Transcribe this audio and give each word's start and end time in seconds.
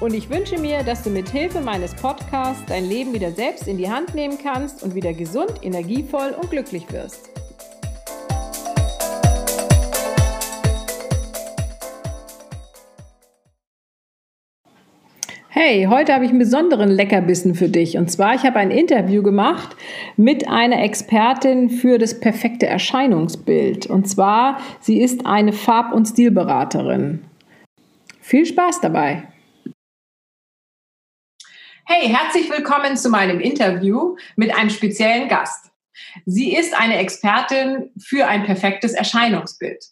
Und 0.00 0.12
ich 0.12 0.28
wünsche 0.28 0.58
mir, 0.58 0.82
dass 0.82 1.02
du 1.02 1.10
mit 1.10 1.28
Hilfe 1.28 1.60
meines 1.60 1.94
Podcasts 1.94 2.64
dein 2.66 2.84
Leben 2.84 3.14
wieder 3.14 3.30
selbst 3.30 3.68
in 3.68 3.78
die 3.78 3.88
Hand 3.88 4.14
nehmen 4.14 4.38
kannst 4.42 4.82
und 4.82 4.94
wieder 4.94 5.12
gesund, 5.12 5.52
energievoll 5.62 6.34
und 6.40 6.50
glücklich 6.50 6.90
wirst. 6.92 7.30
Hey, 15.48 15.86
heute 15.88 16.12
habe 16.12 16.24
ich 16.24 16.30
einen 16.30 16.40
besonderen 16.40 16.90
Leckerbissen 16.90 17.54
für 17.54 17.68
dich. 17.68 17.96
Und 17.96 18.10
zwar, 18.10 18.34
ich 18.34 18.42
habe 18.42 18.58
ein 18.58 18.72
Interview 18.72 19.22
gemacht 19.22 19.76
mit 20.16 20.48
einer 20.48 20.82
Expertin 20.82 21.70
für 21.70 21.98
das 21.98 22.18
perfekte 22.18 22.66
Erscheinungsbild. 22.66 23.86
Und 23.86 24.08
zwar, 24.08 24.58
sie 24.80 25.00
ist 25.00 25.24
eine 25.24 25.52
Farb- 25.52 25.94
und 25.94 26.06
Stilberaterin. 26.06 27.22
Viel 28.20 28.44
Spaß 28.44 28.80
dabei! 28.80 29.28
Hey, 31.86 32.08
herzlich 32.08 32.48
willkommen 32.48 32.96
zu 32.96 33.10
meinem 33.10 33.40
Interview 33.40 34.16
mit 34.36 34.54
einem 34.54 34.70
speziellen 34.70 35.28
Gast. 35.28 35.70
Sie 36.24 36.56
ist 36.56 36.72
eine 36.72 36.96
Expertin 36.96 37.90
für 37.98 38.26
ein 38.26 38.44
perfektes 38.44 38.94
Erscheinungsbild. 38.94 39.84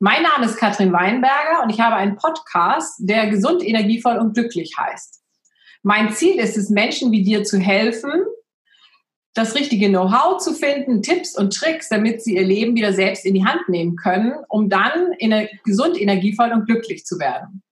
Mein 0.00 0.24
Name 0.24 0.46
ist 0.46 0.56
Katrin 0.56 0.92
Weinberger 0.92 1.62
und 1.62 1.70
ich 1.70 1.78
habe 1.78 1.94
einen 1.94 2.16
Podcast, 2.16 2.96
der 2.98 3.28
gesund, 3.28 3.62
energievoll 3.62 4.18
und 4.18 4.34
glücklich 4.34 4.74
heißt. 4.76 5.20
Mein 5.84 6.12
Ziel 6.12 6.40
ist 6.40 6.56
es, 6.56 6.70
Menschen 6.70 7.12
wie 7.12 7.22
dir 7.22 7.44
zu 7.44 7.58
helfen, 7.58 8.24
das 9.32 9.54
richtige 9.54 9.90
Know-how 9.90 10.38
zu 10.38 10.54
finden, 10.54 11.02
Tipps 11.02 11.38
und 11.38 11.54
Tricks, 11.54 11.88
damit 11.88 12.24
sie 12.24 12.34
ihr 12.34 12.44
Leben 12.44 12.74
wieder 12.74 12.92
selbst 12.92 13.24
in 13.24 13.34
die 13.34 13.44
Hand 13.44 13.68
nehmen 13.68 13.94
können, 13.94 14.34
um 14.48 14.68
dann 14.68 15.14
gesund, 15.64 16.00
energievoll 16.00 16.50
und 16.50 16.66
glücklich 16.66 17.06
zu 17.06 17.20
werden. 17.20 17.62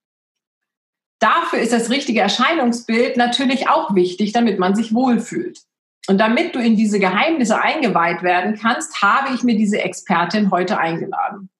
Dafür 1.18 1.58
ist 1.58 1.72
das 1.72 1.90
richtige 1.90 2.20
Erscheinungsbild 2.20 3.16
natürlich 3.16 3.68
auch 3.68 3.94
wichtig, 3.94 4.32
damit 4.32 4.58
man 4.58 4.74
sich 4.74 4.94
wohlfühlt. 4.94 5.60
Und 6.06 6.18
damit 6.18 6.54
du 6.54 6.60
in 6.60 6.76
diese 6.76 7.00
Geheimnisse 7.00 7.60
eingeweiht 7.60 8.22
werden 8.22 8.58
kannst, 8.58 9.02
habe 9.02 9.34
ich 9.34 9.42
mir 9.42 9.56
diese 9.56 9.82
Expertin 9.82 10.50
heute 10.50 10.78
eingeladen 10.78 11.50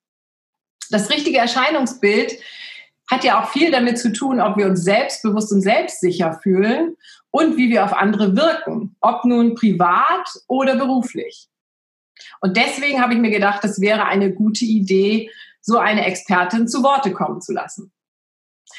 das 0.91 1.11
richtige 1.11 1.39
Erscheinungsbild 1.39 2.39
hat 3.11 3.25
ja 3.25 3.43
auch 3.43 3.51
viel 3.51 3.71
damit 3.71 3.99
zu 3.99 4.13
tun, 4.13 4.41
ob 4.41 4.57
wir 4.57 4.67
uns 4.67 4.83
selbstbewusst 4.83 5.53
und 5.53 5.63
selbstsicher 5.63 6.39
fühlen 6.43 6.97
und 7.31 7.57
wie 7.57 7.71
wir 7.71 7.85
auf 7.85 7.95
andere 7.95 8.37
wirken, 8.37 8.97
ob 9.01 9.25
nun 9.25 9.55
privat 9.55 10.29
oder 10.47 10.77
beruflich. 10.77 11.49
Und 12.41 12.57
deswegen 12.57 13.01
habe 13.01 13.15
ich 13.15 13.21
mir 13.21 13.31
gedacht, 13.31 13.65
das 13.65 13.81
wäre 13.81 14.05
eine 14.05 14.33
gute 14.33 14.65
Idee, 14.65 15.31
so 15.61 15.79
eine 15.79 16.05
Expertin 16.05 16.69
zu 16.69 16.83
Worte 16.83 17.13
kommen 17.13 17.41
zu 17.41 17.53
lassen. 17.53 17.93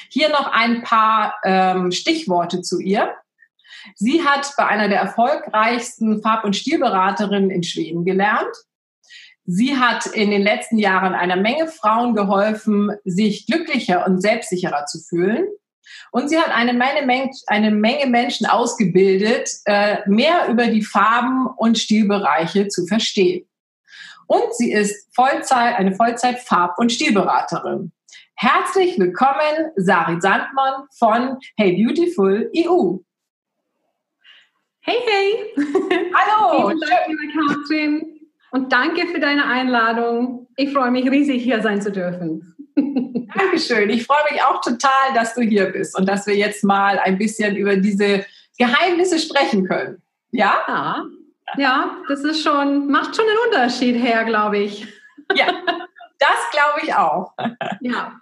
Hier 0.09 0.29
noch 0.29 0.51
ein 0.51 0.83
paar 0.83 1.35
ähm, 1.43 1.91
Stichworte 1.91 2.61
zu 2.61 2.79
ihr. 2.79 3.13
Sie 3.95 4.23
hat 4.23 4.53
bei 4.57 4.65
einer 4.65 4.89
der 4.89 4.99
erfolgreichsten 4.99 6.21
Farb- 6.21 6.43
und 6.43 6.55
Stilberaterinnen 6.55 7.49
in 7.49 7.63
Schweden 7.63 8.05
gelernt 8.05 8.55
Sie 9.51 9.75
hat 9.75 10.05
in 10.05 10.29
den 10.29 10.43
letzten 10.43 10.77
Jahren 10.77 11.15
einer 11.15 11.35
Menge 11.35 11.67
Frauen 11.67 12.13
geholfen, 12.13 12.91
sich 13.03 13.47
glücklicher 13.47 14.05
und 14.05 14.21
selbstsicherer 14.21 14.85
zu 14.85 14.99
fühlen. 14.99 15.47
Und 16.11 16.29
sie 16.29 16.37
hat 16.37 16.55
eine 16.55 16.73
Menge, 16.73 17.31
eine 17.47 17.71
Menge 17.71 18.05
Menschen 18.05 18.45
ausgebildet, 18.45 19.49
äh, 19.65 20.07
mehr 20.07 20.49
über 20.49 20.67
die 20.67 20.83
Farben 20.83 21.47
und 21.47 21.79
Stilbereiche 21.79 22.67
zu 22.67 22.85
verstehen. 22.85 23.49
Und 24.27 24.53
sie 24.55 24.71
ist 24.71 25.07
Vollzeit, 25.15 25.79
eine 25.79 25.95
Vollzeit-Farb- 25.95 26.77
und 26.77 26.91
Stilberaterin. 26.91 27.91
Herzlich 28.41 28.97
willkommen, 28.97 29.73
Sari 29.75 30.21
Sandmann 30.21 30.85
von 30.97 31.37
Hey 31.57 31.73
Beautiful 31.73 32.49
EU. 32.55 32.95
Hey, 34.79 34.95
hey! 35.05 35.65
Hallo! 36.13 36.69
Vielen 36.69 36.79
Dank, 36.79 37.07
liebe 37.09 37.33
Katrin. 37.33 38.19
Und 38.51 38.71
danke 38.71 39.07
für 39.07 39.19
deine 39.19 39.45
Einladung. 39.45 40.47
Ich 40.55 40.71
freue 40.71 40.89
mich 40.89 41.11
riesig, 41.11 41.43
hier 41.43 41.61
sein 41.61 41.81
zu 41.81 41.91
dürfen. 41.91 42.55
Dankeschön. 43.37 43.89
Ich 43.89 44.05
freue 44.05 44.31
mich 44.31 44.41
auch 44.41 44.61
total, 44.61 45.13
dass 45.13 45.33
du 45.33 45.41
hier 45.41 45.65
bist 45.65 45.99
und 45.99 46.07
dass 46.07 46.25
wir 46.25 46.37
jetzt 46.37 46.63
mal 46.63 46.97
ein 46.97 47.17
bisschen 47.17 47.57
über 47.57 47.75
diese 47.75 48.25
Geheimnisse 48.57 49.19
sprechen 49.19 49.67
können. 49.67 50.01
Ja? 50.31 50.63
Ja, 50.65 51.05
ja 51.57 51.97
das 52.07 52.23
ist 52.23 52.41
schon, 52.41 52.89
macht 52.89 53.17
schon 53.17 53.25
einen 53.25 53.51
Unterschied 53.51 54.01
her, 54.01 54.23
glaube 54.23 54.59
ich. 54.59 54.87
Ja, 55.35 55.47
das 56.19 56.51
glaube 56.53 56.79
ich 56.83 56.95
auch. 56.95 57.33
Ja. 57.81 58.13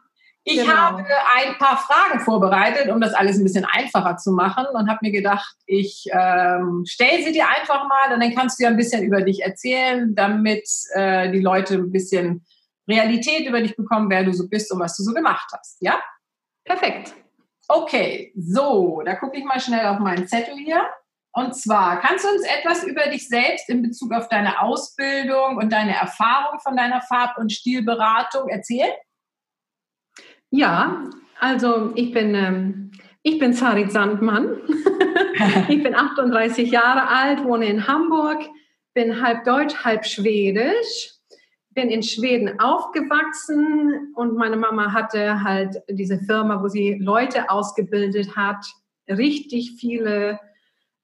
Ich 0.50 0.56
genau. 0.56 0.72
habe 0.72 1.04
ein 1.36 1.58
paar 1.58 1.76
Fragen 1.76 2.22
vorbereitet, 2.22 2.90
um 2.90 3.02
das 3.02 3.14
alles 3.14 3.38
ein 3.38 3.44
bisschen 3.44 3.66
einfacher 3.66 4.16
zu 4.16 4.32
machen 4.32 4.66
und 4.74 4.90
habe 4.90 5.00
mir 5.02 5.12
gedacht, 5.12 5.58
ich 5.66 6.06
ähm, 6.14 6.86
stelle 6.88 7.22
sie 7.22 7.34
dir 7.34 7.50
einfach 7.50 7.86
mal 7.86 8.14
und 8.14 8.22
dann 8.22 8.34
kannst 8.34 8.58
du 8.58 8.64
ja 8.64 8.70
ein 8.70 8.78
bisschen 8.78 9.04
über 9.04 9.22
dich 9.22 9.44
erzählen, 9.44 10.16
damit 10.16 10.66
äh, 10.94 11.30
die 11.32 11.42
Leute 11.42 11.74
ein 11.74 11.92
bisschen 11.92 12.46
Realität 12.88 13.46
über 13.46 13.60
dich 13.60 13.76
bekommen, 13.76 14.10
wer 14.10 14.24
du 14.24 14.32
so 14.32 14.48
bist 14.48 14.72
und 14.72 14.80
was 14.80 14.96
du 14.96 15.04
so 15.04 15.14
gemacht 15.14 15.50
hast. 15.52 15.82
Ja? 15.82 16.02
Perfekt. 16.64 17.14
Okay, 17.68 18.32
so, 18.38 19.02
da 19.06 19.16
gucke 19.16 19.38
ich 19.38 19.44
mal 19.44 19.60
schnell 19.60 19.86
auf 19.88 20.00
meinen 20.00 20.30
Zettel 20.30 20.56
hier. 20.56 20.90
Und 21.34 21.58
zwar, 21.58 22.00
kannst 22.00 22.24
du 22.24 22.30
uns 22.30 22.48
etwas 22.48 22.86
über 22.86 23.08
dich 23.08 23.28
selbst 23.28 23.68
in 23.68 23.82
Bezug 23.82 24.14
auf 24.14 24.30
deine 24.30 24.62
Ausbildung 24.62 25.58
und 25.58 25.74
deine 25.74 25.94
Erfahrung 25.94 26.58
von 26.62 26.78
deiner 26.78 27.02
Farb- 27.02 27.38
und 27.38 27.52
Stilberatung 27.52 28.48
erzählen? 28.48 28.94
Ja, 30.50 31.04
also 31.40 31.92
ich 31.96 32.14
bin, 32.14 32.34
ähm, 32.36 32.92
ich 33.24 33.40
bin 33.40 33.54
Sarit 33.54 33.92
Sandmann. 33.92 34.58
ich 35.68 35.84
bin 35.84 35.94
38 35.94 36.72
Jahre 36.72 37.08
alt, 37.08 37.44
wohne 37.44 37.68
in 37.68 37.88
Hamburg, 37.88 38.40
bin 38.94 39.22
halb 39.22 39.44
deutsch, 39.44 39.76
halb 39.84 40.06
schwedisch. 40.06 41.14
Bin 41.72 41.90
in 41.90 42.02
Schweden 42.02 42.60
aufgewachsen 42.60 44.12
und 44.16 44.36
meine 44.36 44.58
Mama 44.58 44.94
hatte 44.94 45.44
halt 45.44 45.76
diese 45.88 46.18
Firma, 46.18 46.64
wo 46.64 46.70
sie 46.70 46.98
Leute 47.00 47.52
ausgebildet 47.52 48.36
hat, 48.36 48.66
richtig 49.08 49.74
viele 49.80 50.40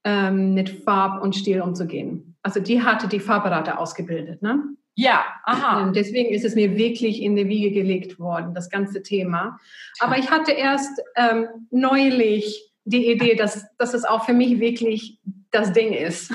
ähm, 0.03 0.55
mit 0.55 0.69
Farb 0.69 1.21
und 1.21 1.35
Stil 1.35 1.61
umzugehen. 1.61 2.35
Also 2.41 2.59
die 2.59 2.81
hatte 2.81 3.07
die 3.07 3.19
Farbberater 3.19 3.79
ausgebildet. 3.79 4.41
Ne? 4.41 4.63
Ja, 4.95 5.25
aha. 5.43 5.81
Ähm, 5.81 5.93
deswegen 5.93 6.33
ist 6.33 6.45
es 6.45 6.55
mir 6.55 6.77
wirklich 6.77 7.21
in 7.21 7.35
die 7.35 7.47
Wiege 7.47 7.71
gelegt 7.71 8.19
worden, 8.19 8.53
das 8.53 8.69
ganze 8.69 9.01
Thema. 9.01 9.59
Aber 9.99 10.17
ich 10.17 10.29
hatte 10.29 10.51
erst 10.51 11.01
ähm, 11.15 11.47
neulich 11.71 12.71
die 12.85 13.09
Idee, 13.09 13.35
dass, 13.35 13.65
dass 13.77 13.93
es 13.93 14.05
auch 14.05 14.25
für 14.25 14.33
mich 14.33 14.59
wirklich 14.59 15.19
das 15.51 15.73
Ding 15.73 15.93
ist. 15.93 16.31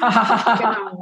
genau. 0.00 1.00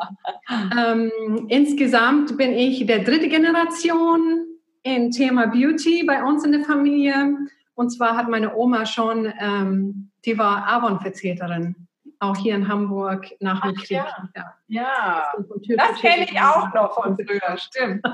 ähm, 0.76 1.46
insgesamt 1.49 2.37
bin 2.37 2.52
ich 2.52 2.84
der 2.87 3.00
dritte 3.00 3.28
Generation 3.28 4.46
im 4.82 5.10
Thema 5.10 5.46
Beauty 5.46 6.04
bei 6.04 6.22
uns 6.22 6.44
in 6.44 6.52
der 6.52 6.64
Familie. 6.64 7.37
Und 7.75 7.90
zwar 7.90 8.16
hat 8.16 8.28
meine 8.28 8.54
Oma 8.56 8.84
schon, 8.84 9.32
ähm, 9.40 10.10
die 10.25 10.37
war 10.37 10.66
Avon-Vertreterin 10.69 11.81
auch 12.22 12.36
hier 12.36 12.54
in 12.54 12.69
Hamburg 12.69 13.26
nach 13.40 13.60
dem 13.62 13.74
Krieg. 13.74 13.90
Ja, 13.90 14.28
ja. 14.36 14.54
ja. 14.69 15.22
Das, 15.36 15.90
das 15.90 16.00
kenne 16.00 16.24
ich 16.24 16.40
auch 16.40 16.72
noch 16.72 16.94
von 16.94 17.16
früher, 17.16 17.56
stimmt. 17.56 18.04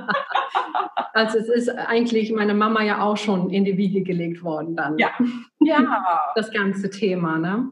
also 1.13 1.39
es 1.39 1.49
ist 1.49 1.69
eigentlich 1.69 2.33
meine 2.33 2.55
Mama 2.55 2.83
ja 2.83 3.03
auch 3.03 3.17
schon 3.17 3.51
in 3.51 3.65
die 3.65 3.77
Wiege 3.77 4.03
gelegt 4.03 4.43
worden 4.43 4.75
dann. 4.77 4.99
Ja, 4.99 5.11
ja. 5.61 6.33
Das 6.35 6.51
ganze 6.51 6.89
Thema. 6.91 7.39
Ne? 7.39 7.71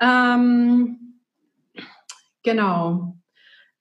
Ähm, 0.00 1.18
genau. 2.42 3.16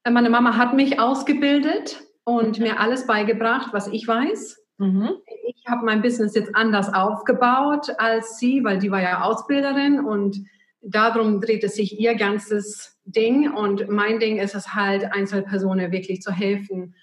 Äh, 0.04 0.12
meine 0.12 0.30
Mama 0.30 0.56
hat 0.56 0.74
mich 0.74 1.00
ausgebildet 1.00 2.02
und 2.24 2.60
mir 2.60 2.80
alles 2.80 3.06
beigebracht, 3.08 3.74
was 3.74 3.88
ich 3.88 4.08
weiß. 4.08 4.58
Mhm. 4.78 5.10
Ich 5.48 5.66
habe 5.68 5.86
mein 5.86 6.02
Business 6.02 6.34
jetzt 6.34 6.56
anders 6.56 6.94
aufgebaut 6.94 7.90
als 7.98 8.38
sie, 8.38 8.64
weil 8.64 8.80
die 8.80 8.92
war 8.92 9.02
ja 9.02 9.24
Ausbilderin 9.24 10.00
und 10.00 10.38
darum 10.82 11.42
dreht 11.42 11.64
es 11.64 11.76
sich 11.76 12.00
ihr 12.00 12.16
ganzes 12.16 13.00
Ding. 13.06 13.52
Und 13.52 13.90
mein 13.90 14.20
Ding 14.20 14.38
ist 14.38 14.56
es 14.56 14.74
halt, 14.74 15.12
Einzelpersonen 15.12 15.92
wirklich 15.92 16.22
zu 16.22 16.32
helfen, 16.32 16.96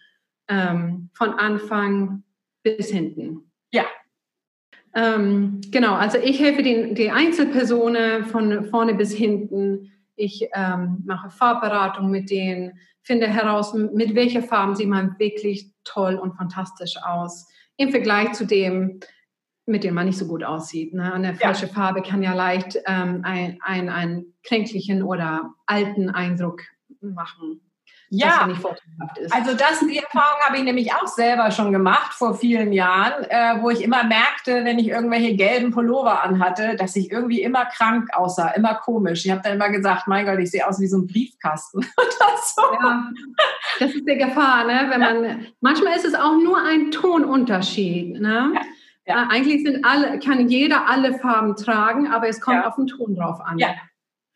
ähm, 0.48 1.10
von 1.14 1.30
Anfang 1.30 2.22
bis 2.62 2.90
hinten. 2.90 3.50
Ja. 3.72 3.84
Ähm, 4.94 5.60
genau, 5.70 5.94
also 5.94 6.18
ich 6.18 6.40
helfe 6.40 6.62
den, 6.62 6.94
die 6.94 7.10
Einzelpersonen 7.10 8.24
von 8.24 8.64
vorne 8.66 8.94
bis 8.94 9.12
hinten. 9.12 9.92
Ich 10.16 10.48
ähm, 10.54 11.02
mache 11.04 11.30
Farbberatung 11.30 12.10
mit 12.10 12.30
denen, 12.30 12.78
finde 13.02 13.26
heraus, 13.26 13.74
mit 13.74 14.14
welcher 14.14 14.42
Farben 14.42 14.76
sieht 14.76 14.88
man 14.88 15.18
wirklich 15.18 15.72
toll 15.82 16.14
und 16.14 16.36
fantastisch 16.36 16.96
aus. 17.04 17.48
Im 17.76 17.90
Vergleich 17.90 18.32
zu 18.32 18.46
dem, 18.46 19.00
mit 19.66 19.84
dem 19.84 19.94
man 19.94 20.06
nicht 20.06 20.18
so 20.18 20.26
gut 20.26 20.44
aussieht. 20.44 20.94
Ne? 20.94 21.12
Eine 21.12 21.34
falsche 21.34 21.66
ja. 21.66 21.72
Farbe 21.72 22.02
kann 22.02 22.22
ja 22.22 22.34
leicht 22.34 22.78
ähm, 22.86 23.22
einen 23.24 23.88
ein 23.88 24.26
kränklichen 24.42 25.02
oder 25.02 25.54
alten 25.66 26.10
Eindruck 26.10 26.60
machen. 27.00 27.60
Ja, 28.10 28.48
also 29.30 29.56
das, 29.56 29.80
die 29.80 29.98
Erfahrung 29.98 30.40
habe 30.42 30.58
ich 30.58 30.62
nämlich 30.62 30.94
auch 30.94 31.08
selber 31.08 31.50
schon 31.50 31.72
gemacht 31.72 32.12
vor 32.12 32.34
vielen 32.34 32.72
Jahren, 32.72 33.24
äh, 33.24 33.60
wo 33.60 33.70
ich 33.70 33.82
immer 33.82 34.04
merkte, 34.04 34.64
wenn 34.64 34.78
ich 34.78 34.88
irgendwelche 34.88 35.34
gelben 35.34 35.72
Pullover 35.72 36.22
anhatte, 36.22 36.76
dass 36.76 36.94
ich 36.94 37.10
irgendwie 37.10 37.42
immer 37.42 37.64
krank 37.64 38.10
aussah, 38.14 38.50
immer 38.50 38.74
komisch. 38.74 39.24
Ich 39.24 39.32
habe 39.32 39.40
dann 39.42 39.54
immer 39.54 39.70
gesagt, 39.70 40.06
mein 40.06 40.26
Gott, 40.26 40.38
ich 40.38 40.50
sehe 40.50 40.68
aus 40.68 40.78
wie 40.78 40.86
so 40.86 40.98
ein 40.98 41.06
Briefkasten. 41.08 41.80
so. 42.54 42.62
ja, 42.80 43.10
das 43.80 43.92
ist 43.92 44.08
die 44.08 44.16
Gefahr, 44.16 44.64
ne? 44.64 44.86
Wenn 44.90 45.00
man, 45.00 45.46
manchmal 45.60 45.96
ist 45.96 46.04
es 46.04 46.14
auch 46.14 46.36
nur 46.36 46.62
ein 46.62 46.92
Tonunterschied. 46.92 48.20
Ne? 48.20 48.52
Ja. 48.54 48.60
Ja. 49.06 49.28
Eigentlich 49.30 49.62
sind 49.64 49.84
alle, 49.84 50.18
kann 50.18 50.48
jeder 50.48 50.88
alle 50.88 51.18
Farben 51.18 51.56
tragen, 51.56 52.08
aber 52.08 52.28
es 52.28 52.40
kommt 52.40 52.62
ja. 52.62 52.68
auf 52.68 52.76
den 52.76 52.86
Ton 52.86 53.14
drauf 53.14 53.40
an. 53.40 53.58
Ja, 53.58 53.74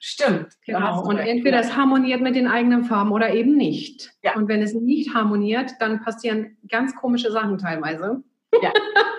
Stimmt. 0.01 0.55
Genau. 0.65 1.03
Und 1.03 1.19
entweder 1.19 1.59
es 1.59 1.75
harmoniert 1.77 2.21
mit 2.21 2.37
den 2.37 2.47
eigenen 2.47 2.85
Farben 2.85 3.11
oder 3.11 3.35
eben 3.35 3.57
nicht. 3.57 4.13
Ja. 4.23 4.37
Und 4.37 4.47
wenn 4.47 4.63
es 4.63 4.73
nicht 4.73 5.13
harmoniert, 5.13 5.73
dann 5.81 6.03
passieren 6.03 6.57
ganz 6.69 6.95
komische 6.95 7.33
Sachen 7.33 7.59
teilweise. 7.59 8.23
Ja. 8.63 8.73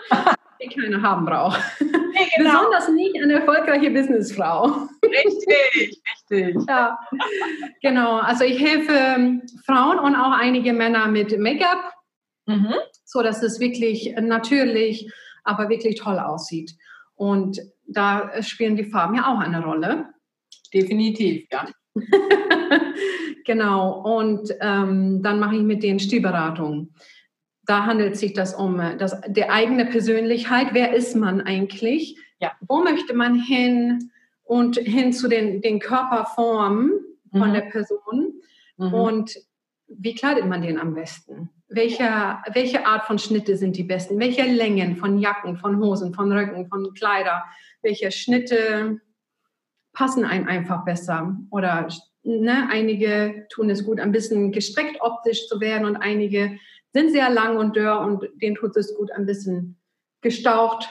die 0.61 0.67
keine 0.67 1.01
haben 1.01 1.25
braucht. 1.25 1.59
Nee, 1.79 2.27
genau. 2.37 2.59
Besonders 2.59 2.89
nicht 2.89 3.21
eine 3.21 3.33
erfolgreiche 3.33 3.91
Businessfrau. 3.91 4.87
Richtig, 5.03 6.01
richtig. 6.31 6.55
Ja, 6.67 6.99
genau. 7.81 8.17
Also 8.17 8.43
ich 8.43 8.59
helfe 8.59 9.41
Frauen 9.65 9.99
und 9.99 10.15
auch 10.15 10.31
einige 10.31 10.73
Männer 10.73 11.07
mit 11.07 11.37
Make-up, 11.37 11.93
mhm. 12.45 12.73
so 13.05 13.21
dass 13.21 13.41
es 13.41 13.59
wirklich 13.59 14.15
natürlich, 14.19 15.11
aber 15.49 15.69
wirklich 15.69 15.99
toll 15.99 16.19
aussieht. 16.19 16.75
Und 17.15 17.59
da 17.87 18.41
spielen 18.41 18.75
die 18.75 18.85
Farben 18.85 19.15
ja 19.15 19.33
auch 19.33 19.39
eine 19.39 19.63
Rolle. 19.63 20.05
Definitiv, 20.73 21.47
ja. 21.51 21.67
genau, 23.45 24.01
und 24.19 24.53
ähm, 24.61 25.21
dann 25.23 25.39
mache 25.39 25.55
ich 25.55 25.63
mit 25.63 25.83
denen 25.83 25.99
Stilberatung. 25.99 26.93
Da 27.65 27.85
handelt 27.85 28.15
sich 28.15 28.33
das 28.33 28.53
um 28.53 28.79
äh, 28.79 28.95
das, 28.97 29.19
die 29.27 29.49
eigene 29.49 29.85
Persönlichkeit. 29.85 30.69
Wer 30.73 30.93
ist 30.93 31.15
man 31.15 31.41
eigentlich? 31.41 32.17
Ja. 32.39 32.51
Wo 32.61 32.83
möchte 32.83 33.13
man 33.13 33.35
hin? 33.35 34.11
Und 34.43 34.77
hin 34.77 35.13
zu 35.13 35.27
den, 35.27 35.61
den 35.61 35.79
Körperformen 35.79 36.91
von 37.31 37.49
mhm. 37.49 37.53
der 37.53 37.61
Person. 37.61 38.41
Mhm. 38.77 38.93
Und 38.93 39.35
wie 39.87 40.15
kleidet 40.15 40.47
man 40.47 40.63
den 40.63 40.79
am 40.79 40.95
besten? 40.95 41.51
Welche, 41.69 42.37
welche 42.53 42.85
Art 42.85 43.05
von 43.05 43.19
Schnitte 43.19 43.55
sind 43.55 43.77
die 43.77 43.83
besten? 43.83 44.19
Welche 44.19 44.43
Längen 44.43 44.95
von 44.95 45.19
Jacken, 45.19 45.55
von 45.57 45.79
Hosen, 45.79 46.13
von 46.13 46.31
Röcken, 46.31 46.67
von 46.67 46.93
Kleider? 46.93 47.43
Welche 47.81 48.11
Schnitte 48.11 48.99
passen 49.93 50.25
einem 50.25 50.47
einfach 50.47 50.83
besser. 50.83 51.37
Oder 51.51 51.87
ne, 52.23 52.67
einige 52.71 53.47
tun 53.49 53.69
es 53.69 53.85
gut, 53.85 53.99
ein 53.99 54.11
bisschen 54.11 54.51
gestreckt 54.51 54.97
optisch 55.01 55.47
zu 55.47 55.59
werden 55.59 55.85
und 55.85 55.97
einige 55.97 56.57
sind 56.93 57.11
sehr 57.11 57.29
lang 57.29 57.57
und 57.57 57.75
dürr 57.75 57.99
und 57.99 58.27
denen 58.41 58.55
tut 58.55 58.75
es 58.75 58.95
gut, 58.95 59.11
ein 59.11 59.25
bisschen 59.25 59.79
gestaucht. 60.21 60.89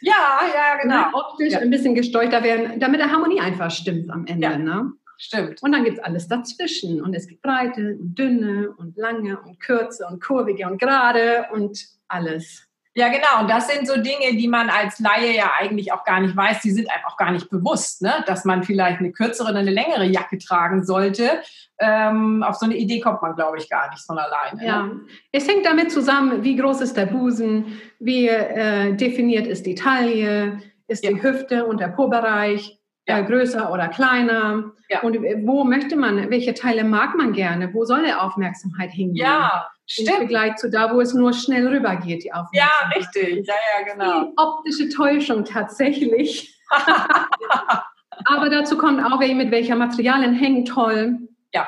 Ja, 0.00 0.40
ja, 0.54 0.80
genau. 0.80 0.94
Ne, 0.94 1.06
optisch 1.14 1.52
ja. 1.52 1.58
ein 1.58 1.70
bisschen 1.70 1.94
gesteuchter 1.94 2.42
werden, 2.42 2.80
damit 2.80 3.00
der 3.00 3.10
Harmonie 3.10 3.40
einfach 3.40 3.70
stimmt 3.70 4.10
am 4.10 4.26
Ende. 4.26 4.46
Ja. 4.46 4.58
Ne? 4.58 4.92
Stimmt. 5.20 5.60
Und 5.62 5.72
dann 5.72 5.84
gibt 5.84 5.98
es 5.98 6.04
alles 6.04 6.28
dazwischen. 6.28 7.02
Und 7.02 7.12
es 7.12 7.26
gibt 7.26 7.42
breite 7.42 7.96
und 8.00 8.14
dünne 8.14 8.70
und 8.78 8.96
lange 8.96 9.38
und 9.40 9.60
kurze 9.60 10.06
und 10.06 10.22
kurvige 10.22 10.66
und 10.68 10.80
gerade 10.80 11.46
und 11.52 11.76
alles. 12.06 12.68
Ja, 12.94 13.08
genau. 13.08 13.42
Und 13.42 13.50
das 13.50 13.68
sind 13.68 13.86
so 13.86 13.94
Dinge, 13.94 14.36
die 14.36 14.48
man 14.48 14.70
als 14.70 14.98
Laie 14.98 15.36
ja 15.36 15.52
eigentlich 15.58 15.92
auch 15.92 16.04
gar 16.04 16.20
nicht 16.20 16.36
weiß. 16.36 16.62
Die 16.62 16.70
sind 16.70 16.90
einem 16.90 17.04
auch 17.04 17.16
gar 17.16 17.32
nicht 17.32 17.50
bewusst, 17.50 18.02
ne? 18.02 18.24
dass 18.26 18.44
man 18.44 18.62
vielleicht 18.62 19.00
eine 19.00 19.12
kürzere 19.12 19.50
oder 19.50 19.58
eine 19.58 19.70
längere 19.70 20.04
Jacke 20.04 20.38
tragen 20.38 20.84
sollte. 20.84 21.42
Ähm, 21.80 22.42
auf 22.42 22.56
so 22.56 22.66
eine 22.66 22.76
Idee 22.76 23.00
kommt 23.00 23.22
man, 23.22 23.36
glaube 23.36 23.58
ich, 23.58 23.68
gar 23.68 23.90
nicht 23.90 24.04
von 24.04 24.18
alleine. 24.18 24.64
Ja, 24.64 24.82
ne? 24.82 25.00
es 25.30 25.46
hängt 25.46 25.66
damit 25.66 25.92
zusammen, 25.92 26.42
wie 26.42 26.56
groß 26.56 26.80
ist 26.80 26.96
der 26.96 27.06
Busen, 27.06 27.80
wie 28.00 28.28
äh, 28.28 28.94
definiert 28.94 29.46
ist 29.46 29.66
die 29.66 29.76
Taille, 29.76 30.60
ist 30.88 31.04
ja. 31.04 31.12
die 31.12 31.22
Hüfte 31.22 31.66
und 31.66 31.80
der 31.80 31.88
Po-Bereich 31.88 32.77
ja. 33.08 33.18
äh, 33.18 33.24
größer 33.24 33.72
oder 33.72 33.88
kleiner. 33.88 34.72
Ja. 34.88 35.00
Und 35.00 35.16
äh, 35.16 35.42
wo 35.44 35.64
möchte 35.64 35.96
man, 35.96 36.30
welche 36.30 36.54
Teile 36.54 36.84
mag 36.84 37.16
man 37.16 37.32
gerne? 37.32 37.72
Wo 37.74 37.84
soll 37.84 38.04
die 38.04 38.12
Aufmerksamkeit 38.12 38.90
hingehen? 38.90 39.24
Ja, 39.24 39.68
Stimmt. 39.90 40.10
Im 40.10 40.16
Vergleich 40.16 40.56
zu 40.56 40.70
da, 40.70 40.94
wo 40.94 41.00
es 41.00 41.14
nur 41.14 41.32
schnell 41.32 41.66
rübergeht, 41.66 42.22
die 42.22 42.32
Aufmerksamkeit. 42.32 42.92
Ja, 42.92 42.98
richtig. 42.98 43.46
Ja, 43.46 43.54
ja, 43.54 43.92
genau. 43.92 44.24
Die 44.24 44.32
optische 44.36 44.88
Täuschung 44.90 45.46
tatsächlich. 45.46 46.54
Aber 48.26 48.50
dazu 48.50 48.76
kommt 48.76 49.02
auch, 49.02 49.18
mit 49.20 49.50
welcher 49.50 49.76
Materialien 49.76 50.34
hängen 50.34 50.66
toll. 50.66 51.18
Ja. 51.54 51.66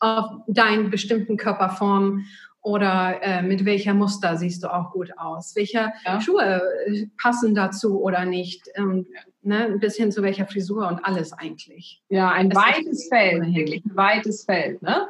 Auf 0.00 0.42
deinen 0.48 0.90
bestimmten 0.90 1.38
Körperform 1.38 2.26
oder 2.62 3.20
äh, 3.22 3.42
mit 3.42 3.64
welcher 3.64 3.92
Muster 3.92 4.36
siehst 4.36 4.62
du 4.62 4.72
auch 4.72 4.92
gut 4.92 5.18
aus. 5.18 5.54
Welche 5.56 5.92
ja. 6.04 6.20
Schuhe 6.20 6.62
äh, 6.86 7.06
passen 7.20 7.54
dazu 7.54 8.00
oder 8.00 8.24
nicht. 8.24 8.68
Ähm, 8.76 9.06
ne, 9.42 9.76
bis 9.80 9.96
hin 9.96 10.12
zu 10.12 10.22
welcher 10.22 10.46
Frisur 10.46 10.86
und 10.88 11.04
alles 11.04 11.32
eigentlich. 11.32 12.02
Ja, 12.08 12.30
ein 12.30 12.50
das 12.50 12.62
weites 12.62 13.08
Feld, 13.08 13.54
wirklich 13.54 13.84
ein 13.84 13.96
weites 13.96 14.44
Feld, 14.44 14.80
ne? 14.82 15.08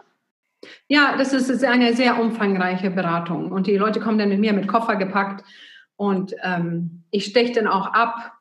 Ja, 0.86 1.16
das 1.16 1.32
ist, 1.32 1.50
ist 1.50 1.64
eine 1.64 1.94
sehr 1.94 2.20
umfangreiche 2.20 2.90
Beratung. 2.90 3.50
Und 3.50 3.66
die 3.66 3.76
Leute 3.76 4.00
kommen 4.00 4.18
dann 4.18 4.28
mit 4.28 4.38
mir 4.38 4.52
mit 4.52 4.68
Koffer 4.68 4.96
gepackt 4.96 5.44
und 5.96 6.34
ähm, 6.42 7.02
ich 7.10 7.26
steche 7.26 7.52
dann 7.52 7.66
auch 7.66 7.86
ab, 7.92 8.32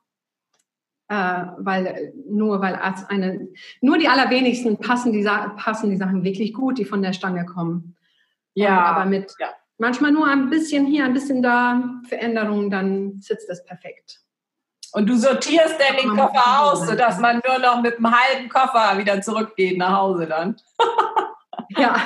äh, 1.10 1.46
weil 1.58 2.14
nur 2.30 2.62
weil 2.62 2.80
eine, 3.10 3.48
nur 3.82 3.98
die 3.98 4.08
allerwenigsten 4.08 4.78
passen 4.78 5.12
die, 5.12 5.24
passen 5.24 5.90
die 5.90 5.98
Sachen 5.98 6.24
wirklich 6.24 6.54
gut, 6.54 6.78
die 6.78 6.86
von 6.86 7.02
der 7.02 7.14
Stange 7.14 7.46
kommen. 7.46 7.96
Ja. 8.54 8.78
Und 8.78 8.86
aber 8.86 9.06
mit 9.06 9.34
ja. 9.40 9.50
manchmal 9.78 10.12
nur 10.12 10.28
ein 10.28 10.50
bisschen 10.50 10.86
hier, 10.86 11.06
ein 11.06 11.14
bisschen 11.14 11.42
da 11.42 11.84
Veränderungen, 12.08 12.70
dann 12.70 13.22
sitzt 13.22 13.50
das 13.50 13.64
perfekt. 13.66 14.20
Und 14.94 15.08
du 15.08 15.16
sortierst 15.16 15.78
dann 15.80 15.96
den 15.98 16.10
Koffer 16.18 16.62
aus, 16.62 16.86
sodass 16.86 17.18
man 17.20 17.42
nur 17.48 17.60
noch 17.60 17.82
mit 17.82 17.98
einem 17.98 18.12
halben 18.12 18.50
Koffer 18.50 18.98
wieder 18.98 19.22
zurückgeht 19.22 19.78
nach 19.78 19.98
Hause 19.98 20.28
dann. 20.28 20.58
Ja. 21.78 21.96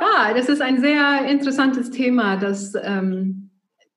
ja, 0.00 0.32
das 0.34 0.48
ist 0.48 0.62
ein 0.62 0.80
sehr 0.80 1.26
interessantes 1.26 1.90
Thema, 1.90 2.36
dass 2.36 2.74
ähm, 2.82 3.50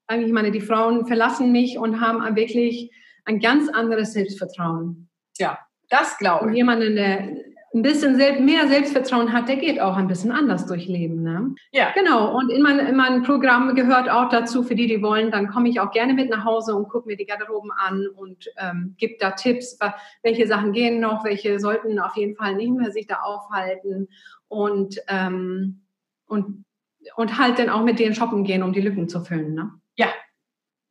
eigentlich, 0.07 0.27
ich 0.27 0.33
meine, 0.33 0.51
die 0.51 0.59
Frauen 0.61 1.07
verlassen 1.07 1.53
mich 1.53 1.77
und 1.77 2.01
haben 2.01 2.35
wirklich 2.35 2.91
ein 3.25 3.39
ganz 3.39 3.69
anderes 3.69 4.13
Selbstvertrauen. 4.13 5.09
Ja, 5.38 5.57
das 5.89 6.17
glaube 6.17 6.45
ich. 6.45 6.50
Und 6.50 6.53
jemanden, 6.53 6.95
der 6.95 7.29
ein 7.73 7.83
bisschen 7.83 8.17
mehr 8.17 8.67
Selbstvertrauen 8.67 9.31
hat, 9.31 9.47
der 9.47 9.55
geht 9.55 9.79
auch 9.79 9.95
ein 9.95 10.07
bisschen 10.07 10.31
anders 10.31 10.65
durch 10.65 10.87
Leben. 10.87 11.23
Ne? 11.23 11.55
Ja. 11.71 11.91
Genau. 11.93 12.35
Und 12.35 12.49
in, 12.49 12.61
mein, 12.61 12.79
in 12.79 12.95
meinem 12.97 13.23
Programm 13.23 13.73
gehört 13.75 14.09
auch 14.09 14.29
dazu, 14.29 14.63
für 14.63 14.75
die, 14.75 14.87
die 14.87 15.01
wollen, 15.01 15.31
dann 15.31 15.47
komme 15.47 15.69
ich 15.69 15.79
auch 15.79 15.91
gerne 15.91 16.13
mit 16.13 16.29
nach 16.29 16.43
Hause 16.43 16.75
und 16.75 16.89
gucke 16.89 17.07
mir 17.07 17.15
die 17.15 17.25
Garderoben 17.25 17.71
an 17.71 18.07
und 18.15 18.49
ähm, 18.57 18.95
gebe 18.97 19.15
da 19.19 19.31
Tipps, 19.31 19.79
welche 20.21 20.47
Sachen 20.47 20.73
gehen 20.73 20.99
noch, 20.99 21.23
welche 21.23 21.59
sollten 21.59 21.97
auf 21.99 22.17
jeden 22.17 22.35
Fall 22.35 22.55
nicht 22.55 22.71
mehr 22.71 22.91
sich 22.91 23.07
da 23.07 23.21
aufhalten 23.21 24.09
und, 24.49 24.97
ähm, 25.07 25.81
und, 26.25 26.65
und 27.15 27.37
halt 27.37 27.57
dann 27.57 27.69
auch 27.69 27.83
mit 27.83 27.99
denen 27.99 28.15
shoppen 28.15 28.43
gehen, 28.43 28.63
um 28.63 28.73
die 28.73 28.81
Lücken 28.81 29.07
zu 29.07 29.21
füllen. 29.21 29.53
Ne? 29.53 29.71
Ja, 29.95 30.07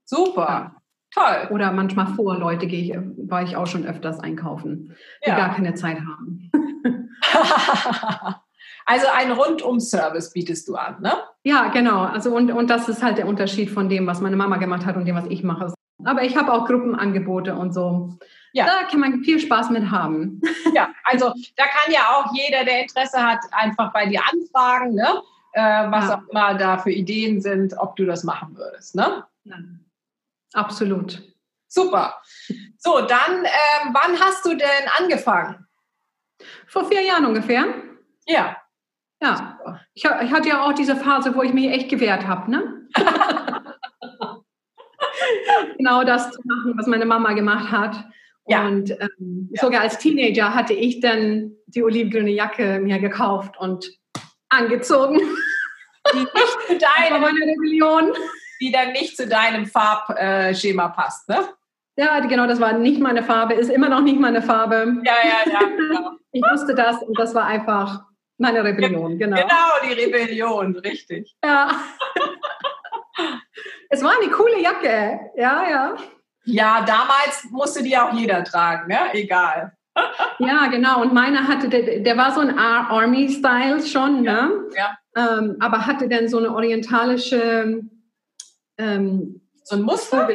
super. 0.07 0.49
Ja. 0.49 0.77
Toll. 1.13 1.49
Oder 1.51 1.73
manchmal 1.73 2.07
vor 2.07 2.39
Leute 2.39 2.67
gehe 2.69 2.81
ich, 2.83 3.29
war 3.29 3.43
ich 3.43 3.57
auch 3.57 3.67
schon 3.67 3.85
öfters 3.85 4.21
einkaufen, 4.21 4.97
die 5.25 5.31
ja. 5.31 5.37
gar 5.37 5.55
keine 5.55 5.75
Zeit 5.75 5.99
haben. 5.99 6.51
also 8.87 9.07
einen 9.09 9.33
Rundum-Service 9.33 10.33
bietest 10.33 10.69
du 10.69 10.77
an, 10.77 11.01
ne? 11.01 11.13
Ja, 11.45 11.69
genau. 11.69 12.03
Also 12.03 12.35
und, 12.35 12.51
und 12.51 12.69
das 12.69 12.89
ist 12.89 13.03
halt 13.03 13.19
der 13.19 13.27
Unterschied 13.27 13.71
von 13.71 13.89
dem, 13.89 14.07
was 14.07 14.21
meine 14.21 14.37
Mama 14.37 14.57
gemacht 14.57 14.87
hat 14.87 14.97
und 14.97 15.07
dem, 15.07 15.17
was 15.17 15.27
ich 15.27 15.43
mache. 15.43 15.73
Aber 16.05 16.23
ich 16.23 16.37
habe 16.37 16.53
auch 16.53 16.67
Gruppenangebote 16.67 17.55
und 17.55 17.73
so. 17.73 18.17
ja. 18.53 18.67
da 18.67 18.89
kann 18.89 19.01
man 19.01 19.23
viel 19.23 19.39
Spaß 19.39 19.71
mit 19.71 19.91
haben. 19.91 20.41
Ja, 20.73 20.89
also 21.03 21.33
da 21.57 21.65
kann 21.65 21.93
ja 21.93 22.01
auch 22.15 22.33
jeder, 22.33 22.65
der 22.65 22.83
Interesse 22.83 23.21
hat, 23.21 23.41
einfach 23.51 23.93
bei 23.93 24.07
dir 24.07 24.21
anfragen, 24.33 24.95
ne? 24.95 25.21
Äh, 25.53 25.91
was 25.91 26.09
ja. 26.09 26.17
auch 26.17 26.29
immer 26.29 26.55
da 26.55 26.79
für 26.79 26.93
Ideen 26.93 27.41
sind, 27.41 27.77
ob 27.77 27.97
du 27.97 28.07
das 28.07 28.23
machen 28.23 28.57
würdest. 28.57 28.95
Ne? 28.95 29.25
Ja. 29.45 29.57
Absolut. 30.53 31.23
Super. 31.67 32.21
So, 32.79 33.01
dann, 33.01 33.45
ähm, 33.45 33.93
wann 33.93 34.19
hast 34.21 34.45
du 34.45 34.51
denn 34.51 34.89
angefangen? 34.99 35.67
Vor 36.67 36.85
vier 36.87 37.03
Jahren 37.03 37.27
ungefähr. 37.27 37.67
Ja. 38.27 38.57
Ja. 39.23 39.59
Ich, 39.95 40.05
ich 40.05 40.33
hatte 40.33 40.49
ja 40.49 40.65
auch 40.65 40.73
diese 40.73 40.97
Phase, 40.97 41.35
wo 41.35 41.43
ich 41.43 41.53
mich 41.53 41.71
echt 41.71 41.89
gewehrt 41.89 42.27
habe, 42.27 42.51
ne? 42.51 42.89
genau 45.77 46.05
das 46.05 46.31
zu 46.31 46.41
machen, 46.45 46.75
was 46.77 46.87
meine 46.87 47.05
Mama 47.05 47.33
gemacht 47.35 47.71
hat. 47.71 48.05
Ja. 48.47 48.67
Und 48.67 48.91
ähm, 48.91 49.51
ja. 49.53 49.61
sogar 49.61 49.83
als 49.83 49.99
Teenager 49.99 50.55
hatte 50.55 50.73
ich 50.73 51.01
dann 51.01 51.53
die 51.67 51.83
olivgrüne 51.83 52.31
Jacke 52.31 52.81
mir 52.81 52.99
gekauft 52.99 53.59
und 53.59 53.91
angezogen. 54.49 55.21
Die 56.13 56.19
nicht 56.19 56.59
zu 56.67 56.79
deinem. 56.99 58.15
Die 58.61 58.73
dann 58.73 58.93
nicht 58.93 59.17
zu 59.17 59.27
deinem 59.27 59.67
Farbschema 59.67 60.89
passt, 60.89 61.29
ne? 61.29 61.49
Ja, 62.01 62.19
genau, 62.21 62.47
das 62.47 62.61
war 62.61 62.73
nicht 62.73 62.99
meine 62.99 63.23
Farbe, 63.23 63.53
ist 63.53 63.69
immer 63.69 63.91
noch 63.91 64.01
nicht 64.01 64.19
meine 64.19 64.41
Farbe. 64.41 65.03
Ja, 65.05 65.13
ja, 65.23 65.53
ja. 65.53 65.69
Genau. 65.69 66.13
ich 66.33 66.43
wusste 66.43 66.75
das 66.75 67.03
und 67.03 67.19
das 67.19 67.35
war 67.35 67.45
einfach 67.45 68.05
meine 68.39 68.65
Rebellion, 68.65 69.19
genau. 69.19 69.37
Genau, 69.37 69.71
die 69.87 69.93
Rebellion, 69.93 70.75
richtig. 70.77 71.37
Ja. 71.45 71.71
es 73.91 74.03
war 74.03 74.13
eine 74.19 74.31
coole 74.31 74.63
Jacke, 74.63 75.21
ja, 75.37 75.69
ja. 75.69 75.97
Ja, 76.45 76.87
damals 76.87 77.45
musste 77.51 77.83
die 77.83 77.99
auch 77.99 78.15
jeder 78.15 78.45
tragen, 78.45 78.89
ne? 78.89 79.13
egal. 79.13 79.77
ja, 80.39 80.69
genau. 80.69 81.03
Und 81.03 81.13
meiner 81.13 81.49
hatte, 81.49 81.69
der, 81.69 82.01
der 82.01 82.17
war 82.17 82.33
so 82.33 82.41
ein 82.41 82.59
Army-Style 82.59 83.83
schon, 83.83 84.23
ne? 84.23 84.51
Ja. 84.75 84.97
Ähm, 85.15 85.57
aber 85.61 85.87
hatte 85.87 86.09
dann 86.09 86.29
so 86.29 86.39
eine 86.39 86.55
orientalische 86.55 87.83
ähm, 88.79 89.43
so 89.65 89.77
ein 89.77 89.83
Muster? 89.83 90.31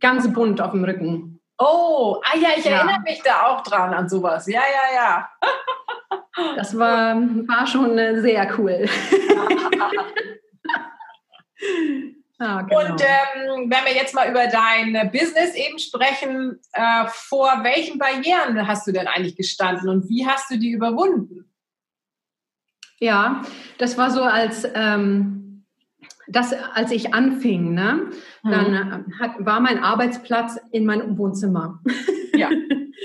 Ganz 0.00 0.32
bunt 0.32 0.60
auf 0.60 0.72
dem 0.72 0.84
Rücken. 0.84 1.40
Oh, 1.58 2.20
ah 2.24 2.36
ja, 2.36 2.48
ich 2.56 2.64
ja. 2.64 2.78
erinnere 2.78 3.00
mich 3.02 3.20
da 3.22 3.46
auch 3.46 3.62
dran 3.62 3.92
an 3.92 4.08
sowas. 4.08 4.46
Ja, 4.46 4.62
ja, 4.62 4.94
ja. 4.94 5.28
das 6.56 6.76
war, 6.78 7.16
war 7.16 7.66
schon 7.66 7.98
äh, 7.98 8.20
sehr 8.20 8.58
cool. 8.58 8.88
Ah, 12.42 12.62
genau. 12.62 12.80
Und 12.80 13.02
ähm, 13.02 13.70
wenn 13.70 13.84
wir 13.84 13.92
jetzt 13.94 14.14
mal 14.14 14.30
über 14.30 14.46
dein 14.46 15.10
Business 15.12 15.54
eben 15.54 15.78
sprechen, 15.78 16.58
äh, 16.72 17.04
vor 17.06 17.60
welchen 17.62 17.98
Barrieren 17.98 18.66
hast 18.66 18.86
du 18.86 18.92
denn 18.92 19.06
eigentlich 19.06 19.36
gestanden 19.36 19.90
und 19.90 20.08
wie 20.08 20.26
hast 20.26 20.50
du 20.50 20.58
die 20.58 20.70
überwunden? 20.70 21.52
Ja, 22.98 23.42
das 23.76 23.98
war 23.98 24.10
so 24.10 24.22
als 24.22 24.66
ähm, 24.74 25.66
das, 26.28 26.54
als 26.54 26.92
ich 26.92 27.12
anfing, 27.12 27.74
ne, 27.74 28.10
mhm. 28.42 28.50
dann 28.50 28.74
äh, 28.74 29.12
hat, 29.18 29.32
war 29.38 29.60
mein 29.60 29.78
Arbeitsplatz 29.78 30.58
in 30.72 30.84
meinem 30.86 31.18
Wohnzimmer. 31.18 31.80
Ja. 32.34 32.50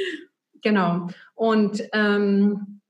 genau. 0.61 1.09
Und 1.33 1.83
ähm, 1.93 2.81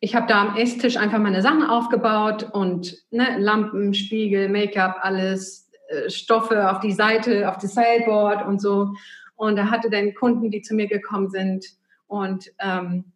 ich 0.00 0.14
habe 0.14 0.26
da 0.26 0.42
am 0.42 0.56
Esstisch 0.56 0.96
einfach 0.96 1.18
meine 1.18 1.40
Sachen 1.40 1.62
aufgebaut 1.62 2.50
und 2.52 2.94
ne, 3.10 3.38
Lampen, 3.38 3.94
Spiegel, 3.94 4.48
Make-up, 4.48 4.98
alles 5.00 5.70
äh, 5.88 6.10
Stoffe 6.10 6.70
auf 6.70 6.80
die 6.80 6.92
Seite, 6.92 7.48
auf 7.48 7.56
das 7.56 7.74
Sideboard 7.74 8.46
und 8.46 8.60
so. 8.60 8.92
Und 9.36 9.56
da 9.56 9.70
hatte 9.70 9.90
dann 9.90 10.14
Kunden, 10.14 10.50
die 10.50 10.62
zu 10.62 10.74
mir 10.74 10.88
gekommen 10.88 11.30
sind. 11.30 11.64
Und 12.06 12.52
ähm, 12.58 13.12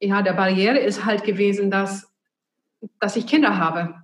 ja, 0.00 0.22
der 0.22 0.34
Barriere 0.34 0.78
ist 0.78 1.04
halt 1.04 1.24
gewesen, 1.24 1.70
dass, 1.70 2.12
dass 3.00 3.16
ich 3.16 3.26
Kinder 3.26 3.58
habe. 3.58 3.94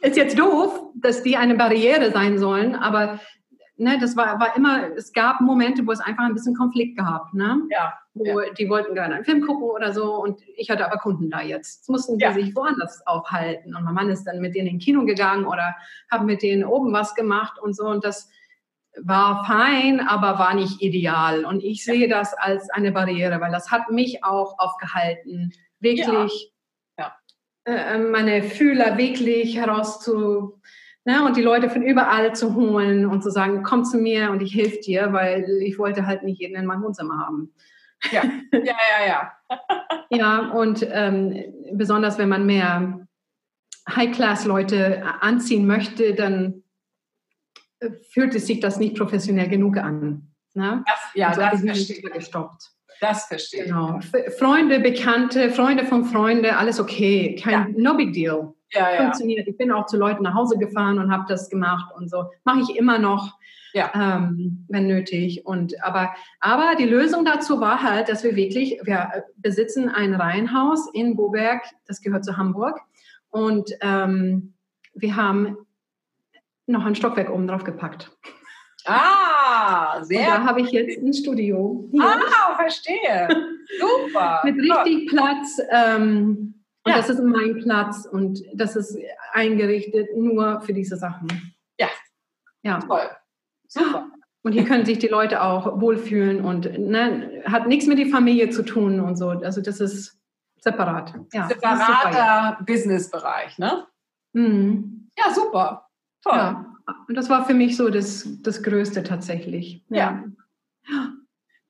Ist 0.00 0.16
jetzt 0.16 0.38
doof, 0.38 0.92
dass 0.94 1.22
die 1.22 1.36
eine 1.36 1.54
Barriere 1.54 2.10
sein 2.10 2.38
sollen, 2.38 2.74
aber 2.74 3.20
ne, 3.78 3.98
das 4.00 4.16
war, 4.16 4.38
war 4.38 4.56
immer, 4.56 4.94
es 4.96 5.12
gab 5.12 5.40
Momente, 5.40 5.86
wo 5.86 5.92
es 5.92 6.00
einfach 6.00 6.24
ein 6.24 6.34
bisschen 6.34 6.54
Konflikt 6.54 6.98
gab. 6.98 7.32
Ne? 7.32 7.62
Ja. 7.70 7.94
Wo 8.14 8.40
ja. 8.40 8.52
die 8.52 8.68
wollten 8.68 8.94
gerne 8.94 9.16
einen 9.16 9.24
Film 9.24 9.46
gucken 9.46 9.64
oder 9.64 9.92
so 9.92 10.20
und 10.20 10.40
ich 10.56 10.70
hatte 10.70 10.84
aber 10.84 10.98
Kunden 10.98 11.30
da 11.30 11.40
jetzt. 11.40 11.78
Jetzt 11.78 11.88
mussten 11.88 12.18
die 12.18 12.24
ja. 12.24 12.32
sich 12.32 12.54
woanders 12.54 13.06
aufhalten 13.06 13.74
und 13.74 13.84
mein 13.84 13.94
Mann 13.94 14.10
ist 14.10 14.24
dann 14.24 14.40
mit 14.40 14.54
denen 14.54 14.68
in 14.68 14.78
Kino 14.78 15.04
gegangen 15.04 15.46
oder 15.46 15.74
haben 16.10 16.26
mit 16.26 16.42
denen 16.42 16.64
oben 16.64 16.92
was 16.92 17.14
gemacht 17.14 17.58
und 17.60 17.74
so 17.74 17.86
und 17.86 18.04
das 18.04 18.28
war 19.00 19.44
fein, 19.44 20.00
aber 20.00 20.40
war 20.40 20.54
nicht 20.54 20.82
ideal. 20.82 21.44
Und 21.44 21.62
ich 21.62 21.84
sehe 21.84 22.08
das 22.08 22.34
als 22.34 22.68
eine 22.70 22.90
Barriere, 22.90 23.40
weil 23.40 23.52
das 23.52 23.70
hat 23.70 23.90
mich 23.90 24.24
auch 24.24 24.58
aufgehalten, 24.58 25.52
wirklich. 25.78 26.52
Äh, 27.68 27.98
meine 27.98 28.42
Fühler 28.42 28.96
wirklich 28.98 29.56
herauszu 29.56 30.58
Ne, 31.08 31.24
und 31.24 31.38
die 31.38 31.42
Leute 31.42 31.70
von 31.70 31.80
überall 31.80 32.34
zu 32.34 32.54
holen 32.54 33.06
und 33.06 33.22
zu 33.22 33.30
sagen, 33.30 33.62
komm 33.62 33.82
zu 33.82 33.96
mir 33.96 34.30
und 34.30 34.42
ich 34.42 34.54
helfe 34.54 34.80
dir, 34.80 35.10
weil 35.14 35.48
ich 35.62 35.78
wollte 35.78 36.04
halt 36.04 36.22
nicht 36.22 36.38
jeden 36.38 36.54
in 36.54 36.66
meinem 36.66 36.82
Wohnzimmer 36.82 37.16
haben. 37.16 37.54
Ja, 38.12 38.22
ja, 38.52 38.60
ja, 38.62 39.06
ja. 39.06 39.32
ja, 40.10 40.38
und 40.50 40.86
ähm, 40.90 41.44
besonders 41.72 42.18
wenn 42.18 42.28
man 42.28 42.44
mehr 42.44 43.08
High-Class-Leute 43.88 45.02
anziehen 45.20 45.66
möchte, 45.66 46.14
dann 46.14 46.62
äh, 47.80 47.88
fühlt 48.10 48.34
es 48.34 48.46
sich 48.46 48.60
das 48.60 48.78
nicht 48.78 48.94
professionell 48.94 49.48
genug 49.48 49.78
an. 49.78 50.34
Ne? 50.52 50.84
Das, 50.86 50.98
ja, 51.14 51.32
so 51.32 51.40
das 51.40 51.62
verstehe 51.62 51.96
ich. 51.96 52.12
Gestoppt. 52.12 52.70
Das 53.00 53.26
verstehe 53.26 53.64
genau. 53.64 54.00
Freunde, 54.38 54.80
Bekannte, 54.80 55.50
Freunde 55.50 55.84
von 55.84 56.04
Freunden, 56.04 56.46
alles 56.46 56.80
okay. 56.80 57.36
Kein, 57.40 57.52
ja. 57.52 57.66
No 57.76 57.96
big 57.96 58.12
deal 58.12 58.54
ja, 58.72 58.96
funktioniert. 58.96 59.46
Ja. 59.46 59.50
Ich 59.50 59.56
bin 59.56 59.72
auch 59.72 59.86
zu 59.86 59.96
Leuten 59.96 60.22
nach 60.22 60.34
Hause 60.34 60.58
gefahren 60.58 60.98
und 60.98 61.10
habe 61.10 61.24
das 61.28 61.48
gemacht 61.48 61.92
und 61.96 62.10
so. 62.10 62.24
Mache 62.44 62.60
ich 62.60 62.76
immer 62.76 62.98
noch, 62.98 63.38
ja. 63.72 63.90
ähm, 63.94 64.66
wenn 64.68 64.86
nötig. 64.86 65.46
Und 65.46 65.82
aber, 65.82 66.14
aber 66.40 66.74
die 66.76 66.86
Lösung 66.86 67.24
dazu 67.24 67.60
war 67.60 67.82
halt, 67.82 68.08
dass 68.08 68.24
wir 68.24 68.36
wirklich, 68.36 68.80
wir 68.82 69.24
besitzen 69.36 69.88
ein 69.88 70.14
Reihenhaus 70.14 70.88
in 70.92 71.16
Boberg, 71.16 71.62
das 71.86 72.00
gehört 72.00 72.24
zu 72.24 72.36
Hamburg. 72.36 72.80
Und 73.30 73.70
ähm, 73.80 74.54
wir 74.94 75.16
haben 75.16 75.56
noch 76.66 76.84
ein 76.84 76.94
Stockwerk 76.94 77.30
oben 77.30 77.46
drauf 77.46 77.64
gepackt. 77.64 78.10
Ah, 78.84 79.37
sehr. 80.02 80.20
Und 80.20 80.26
da 80.26 80.44
habe 80.44 80.60
ich 80.60 80.70
jetzt 80.70 80.98
ein 81.02 81.12
Studio. 81.12 81.88
Hier. 81.90 82.02
Ah, 82.02 82.56
verstehe. 82.56 83.28
Super. 83.78 84.40
Mit 84.44 84.56
richtig 84.56 85.08
Platz. 85.08 85.60
Ähm, 85.70 86.54
und 86.84 86.92
ja. 86.92 86.96
das 86.96 87.10
ist 87.10 87.22
mein 87.22 87.58
Platz 87.58 88.06
und 88.10 88.42
das 88.54 88.76
ist 88.76 88.98
eingerichtet 89.32 90.16
nur 90.16 90.60
für 90.60 90.72
diese 90.72 90.96
Sachen. 90.96 91.28
Ja. 91.78 91.88
Ja. 92.62 92.78
Toll. 92.78 93.08
Super. 93.66 94.10
Und 94.42 94.52
hier 94.52 94.64
können 94.64 94.86
sich 94.86 94.98
die 94.98 95.08
Leute 95.08 95.42
auch 95.42 95.80
wohlfühlen 95.80 96.42
und 96.42 96.78
ne, 96.78 97.42
hat 97.44 97.66
nichts 97.66 97.86
mit 97.86 97.98
der 97.98 98.06
Familie 98.06 98.50
zu 98.50 98.62
tun 98.64 99.00
und 99.00 99.16
so. 99.16 99.30
Also 99.30 99.60
das 99.60 99.80
ist 99.80 100.18
separat. 100.60 101.14
Ja, 101.32 101.48
Separater 101.48 102.58
Businessbereich, 102.64 103.58
ne? 103.58 103.86
Mhm. 104.32 105.10
Ja, 105.18 105.32
super. 105.34 105.88
Toll. 106.22 106.36
Ja. 106.36 106.67
Und 107.06 107.14
das 107.14 107.28
war 107.28 107.44
für 107.44 107.54
mich 107.54 107.76
so 107.76 107.90
das, 107.90 108.26
das 108.42 108.62
Größte 108.62 109.02
tatsächlich. 109.02 109.84
Ja. 109.88 110.24
ja. 110.88 111.12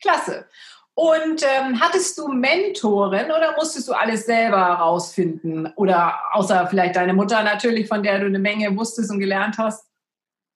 Klasse. 0.01 0.47
Und 0.95 1.45
ähm, 1.45 1.81
hattest 1.81 2.19
du 2.19 2.27
Mentoren 2.27 3.27
oder 3.27 3.55
musstest 3.57 3.87
du 3.89 3.93
alles 3.93 4.27
selber 4.27 4.59
herausfinden? 4.59 5.73
Oder 5.77 6.15
außer 6.33 6.67
vielleicht 6.67 6.97
deine 6.97 7.15
Mutter 7.15 7.43
natürlich, 7.45 7.87
von 7.87 8.03
der 8.03 8.19
du 8.19 8.27
eine 8.27 8.41
Menge 8.41 8.77
wusstest 8.77 9.11
und 9.13 9.21
gelernt 9.21 9.59
hast? 9.59 9.89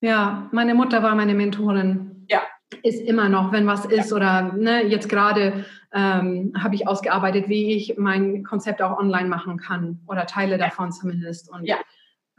Ja, 0.00 0.48
meine 0.50 0.74
Mutter 0.74 1.02
war 1.02 1.14
meine 1.14 1.34
Mentorin. 1.34 2.26
Ja. 2.28 2.42
Ist 2.82 3.00
immer 3.02 3.28
noch, 3.28 3.52
wenn 3.52 3.68
was 3.68 3.84
ist. 3.84 4.10
Ja. 4.10 4.16
Oder 4.16 4.42
ne, 4.54 4.84
jetzt 4.84 5.08
gerade 5.08 5.64
ähm, 5.92 6.52
habe 6.60 6.74
ich 6.74 6.88
ausgearbeitet, 6.88 7.48
wie 7.48 7.74
ich 7.74 7.96
mein 7.96 8.42
Konzept 8.42 8.82
auch 8.82 8.98
online 8.98 9.28
machen 9.28 9.58
kann. 9.58 10.00
Oder 10.08 10.26
Teile 10.26 10.58
ja. 10.58 10.66
davon 10.66 10.90
zumindest. 10.90 11.52
Und 11.52 11.66
ja. 11.66 11.76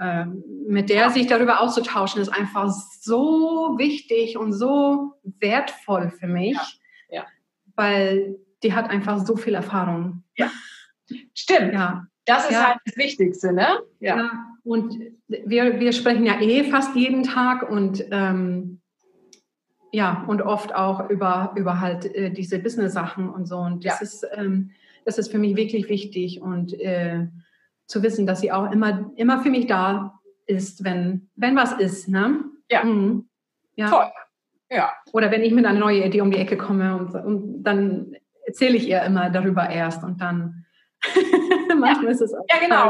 Ähm, 0.04 0.44
mit 0.68 0.90
der 0.90 1.10
sich 1.10 1.28
darüber 1.28 1.62
auszutauschen, 1.62 2.22
ist 2.22 2.30
einfach 2.30 2.70
so 3.00 3.76
wichtig 3.78 4.38
und 4.38 4.52
so 4.52 5.14
wertvoll 5.40 6.12
für 6.20 6.28
mich. 6.28 6.58
Ja 6.58 6.74
weil 7.76 8.38
die 8.62 8.74
hat 8.74 8.90
einfach 8.90 9.26
so 9.26 9.36
viel 9.36 9.56
Erfahrung. 9.56 10.24
Ja, 10.36 10.50
stimmt. 11.34 11.74
Ja. 11.74 12.08
Das 12.26 12.46
ist 12.46 12.54
ja. 12.54 12.68
halt 12.68 12.78
das 12.86 12.96
Wichtigste, 12.96 13.52
ne? 13.52 13.68
Ja. 14.00 14.18
ja. 14.18 14.30
Und 14.64 14.98
wir, 15.28 15.80
wir 15.80 15.92
sprechen 15.92 16.26
ja 16.26 16.40
eh 16.40 16.64
fast 16.64 16.96
jeden 16.96 17.24
Tag 17.24 17.70
und 17.70 18.06
ähm, 18.12 18.80
ja, 19.92 20.24
und 20.28 20.42
oft 20.42 20.74
auch 20.74 21.10
über, 21.10 21.54
über 21.56 21.82
halt 21.82 22.06
äh, 22.16 22.32
diese 22.32 22.60
Business-Sachen 22.60 23.30
und 23.30 23.46
so. 23.46 23.58
Und 23.58 23.86
das, 23.86 24.00
ja. 24.00 24.04
ist, 24.04 24.28
ähm, 24.36 24.72
das 25.06 25.18
ist 25.18 25.32
für 25.32 25.38
mich 25.38 25.58
wirklich 25.58 25.90
wichtig 25.90 26.42
und 26.42 26.74
äh, 26.80 27.28
zu 27.94 28.04
wissen, 28.04 28.26
dass 28.26 28.42
sie 28.42 28.52
auch 28.52 28.72
immer, 28.72 29.12
immer 29.16 29.42
für 29.42 29.52
mich 29.52 29.68
da 29.68 30.20
ist, 30.48 30.84
wenn, 30.84 31.30
wenn 31.36 31.56
was 31.56 31.74
ist. 31.74 32.10
Ne? 32.10 32.44
Ja. 32.70 32.84
Mhm. 32.84 33.30
ja. 33.76 33.90
Toll. 33.90 34.12
Ja. 34.70 34.92
Oder 35.12 35.30
wenn 35.30 35.44
ich 35.44 35.54
mit 35.54 35.66
einer 35.66 35.80
neuen 35.80 36.02
Idee 36.02 36.22
um 36.22 36.32
die 36.32 36.40
Ecke 36.40 36.58
komme 36.58 36.98
und, 36.98 37.14
und 37.14 37.64
dann 37.64 38.16
erzähle 38.46 38.76
ich 38.76 38.90
ihr 38.90 39.04
immer 39.04 39.30
darüber 39.30 39.70
erst 39.70 40.04
und 40.04 40.20
dann 40.20 40.66
manchmal 41.70 42.06
ja. 42.06 42.12
ist 42.12 42.22
es 42.22 42.34
auch 42.34 42.46
ja 42.50 42.60
genau 42.60 42.86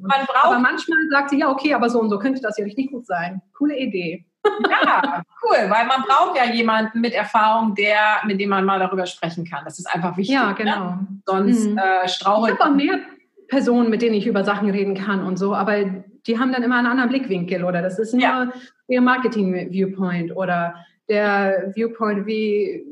man 0.00 0.26
braucht 0.26 0.46
aber 0.46 0.58
manchmal 0.58 0.98
sagt 1.10 1.30
sie 1.30 1.38
ja 1.38 1.50
okay 1.50 1.74
aber 1.74 1.90
so 1.90 2.00
und 2.00 2.08
so 2.08 2.18
könnte 2.18 2.40
das 2.40 2.56
ja 2.56 2.64
richtig 2.64 2.90
gut 2.90 3.06
sein 3.06 3.42
coole 3.56 3.76
Idee 3.76 4.24
ja 4.70 5.22
cool 5.42 5.56
weil 5.68 5.86
man 5.86 6.02
braucht 6.02 6.36
ja 6.36 6.50
jemanden 6.50 7.00
mit 7.00 7.12
Erfahrung 7.12 7.74
der 7.74 8.22
mit 8.24 8.40
dem 8.40 8.48
man 8.48 8.64
mal 8.64 8.78
darüber 8.78 9.04
sprechen 9.04 9.44
kann 9.44 9.64
das 9.64 9.78
ist 9.78 9.86
einfach 9.86 10.16
wichtig 10.16 10.34
ja 10.34 10.48
ne? 10.48 10.54
genau 10.54 10.90
ne? 10.90 11.06
sonst 11.26 11.66
mhm. 11.66 11.78
äh, 11.78 12.08
strauchelt 12.08 12.54
ich 12.54 12.60
habe 12.64 12.74
mehr 12.74 13.00
Personen 13.48 13.90
mit 13.90 14.02
denen 14.02 14.14
ich 14.14 14.26
über 14.26 14.44
Sachen 14.44 14.70
reden 14.70 14.94
kann 14.94 15.24
und 15.24 15.38
so 15.38 15.54
aber 15.54 15.84
die 16.26 16.38
haben 16.38 16.52
dann 16.52 16.62
immer 16.62 16.78
einen 16.78 16.86
anderen 16.86 17.10
Blickwinkel 17.10 17.64
oder 17.64 17.82
das 17.82 17.98
ist 17.98 18.12
nur 18.12 18.22
ja. 18.22 18.52
ihr 18.88 19.00
Marketing 19.00 19.70
Viewpoint 19.72 20.34
oder 20.34 20.74
der 21.08 21.72
Viewpoint 21.74 22.26
wie 22.26 22.84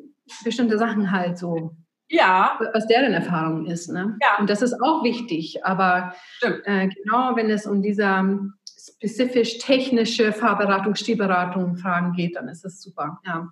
bestimmte 0.44 0.78
Sachen 0.78 1.10
halt 1.10 1.38
so 1.38 1.76
ja. 2.10 2.58
Was 2.72 2.86
deren 2.86 3.12
Erfahrung 3.12 3.66
ist. 3.66 3.90
Ne? 3.90 4.16
Ja. 4.22 4.38
Und 4.38 4.50
das 4.50 4.62
ist 4.62 4.74
auch 4.82 5.02
wichtig. 5.02 5.64
Aber 5.64 6.14
äh, 6.42 6.88
genau 6.88 7.34
wenn 7.34 7.50
es 7.50 7.66
um 7.66 7.82
diese 7.82 8.02
ähm, 8.02 8.54
spezifisch 8.64 9.58
technische 9.58 10.32
Fahrberatung, 10.32 10.94
Stilberatung 10.94 11.76
Fragen 11.76 12.12
geht, 12.12 12.36
dann 12.36 12.48
ist 12.48 12.64
es 12.64 12.80
super. 12.82 13.20
Ja. 13.26 13.48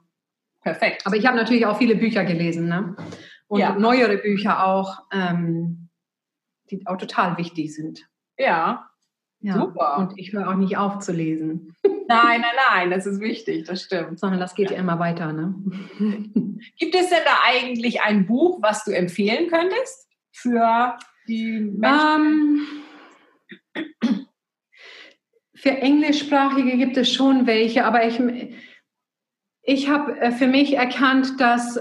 Perfekt. 0.62 1.06
Aber 1.06 1.16
ich 1.16 1.26
habe 1.26 1.36
natürlich 1.36 1.66
auch 1.66 1.78
viele 1.78 1.96
Bücher 1.96 2.24
gelesen. 2.24 2.68
Ne? 2.68 2.94
Und 3.48 3.60
ja. 3.60 3.74
neuere 3.74 4.18
Bücher 4.18 4.64
auch, 4.64 5.02
ähm, 5.12 5.81
die 6.72 6.86
auch 6.86 6.96
total 6.96 7.38
wichtig 7.38 7.74
sind. 7.74 8.08
Ja. 8.38 8.88
ja. 9.40 9.54
Super. 9.54 9.98
Und 9.98 10.18
ich 10.18 10.32
höre 10.32 10.48
auch 10.48 10.56
nicht 10.56 10.76
auf 10.76 10.98
zu 10.98 11.12
lesen. 11.12 11.74
Nein, 12.08 12.42
nein, 12.42 12.50
nein, 12.70 12.90
das 12.90 13.06
ist 13.06 13.20
wichtig, 13.20 13.64
das 13.64 13.84
stimmt. 13.84 14.18
Sondern 14.18 14.40
das 14.40 14.54
geht 14.54 14.70
ja, 14.70 14.76
ja 14.76 14.82
immer 14.82 14.98
weiter. 14.98 15.32
Ne? 15.32 15.54
Gibt 16.78 16.94
es 16.94 17.08
denn 17.08 17.22
da 17.24 17.38
eigentlich 17.46 18.02
ein 18.02 18.26
Buch, 18.26 18.58
was 18.60 18.84
du 18.84 18.90
empfehlen 18.90 19.48
könntest 19.48 20.08
für 20.32 20.96
die 21.26 21.60
Menschen? 21.60 22.66
Um, 23.76 23.76
ähm, 23.76 24.34
für 25.54 25.70
Englischsprachige 25.70 26.76
gibt 26.76 26.96
es 26.96 27.10
schon 27.10 27.46
welche, 27.46 27.84
aber 27.84 28.04
ich, 28.06 28.20
ich 29.62 29.88
habe 29.88 30.20
äh, 30.20 30.32
für 30.32 30.48
mich 30.48 30.76
erkannt, 30.76 31.40
dass 31.40 31.80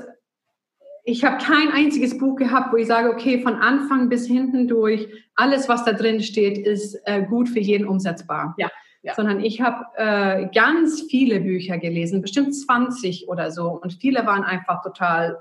ich 1.04 1.24
habe 1.24 1.44
kein 1.44 1.72
einziges 1.72 2.18
Buch 2.18 2.36
gehabt, 2.36 2.72
wo 2.74 2.78
ich 2.78 2.88
sage, 2.88 3.10
okay, 3.10 3.42
von 3.42 3.56
Anfang 3.56 4.10
bis 4.10 4.28
hinten 4.28 4.68
durch, 4.68 5.08
alles, 5.36 5.68
was 5.70 5.84
da 5.86 5.94
drin 5.94 6.22
steht, 6.22 6.58
ist 6.58 6.98
äh, 7.06 7.24
gut 7.24 7.50
für 7.50 7.60
jeden 7.60 7.88
umsetzbar. 7.88 8.56
Ja 8.58 8.70
ja. 9.04 9.16
sondern 9.16 9.40
ich 9.44 9.62
habe 9.62 9.86
äh, 9.96 10.48
ganz 10.54 11.04
viele 11.10 11.40
Bücher 11.40 11.78
gelesen, 11.78 12.22
bestimmt 12.22 12.56
20 12.56 13.28
oder 13.28 13.52
so. 13.52 13.70
Und 13.70 13.94
viele 13.94 14.26
waren 14.26 14.44
einfach 14.44 14.82
total, 14.84 15.38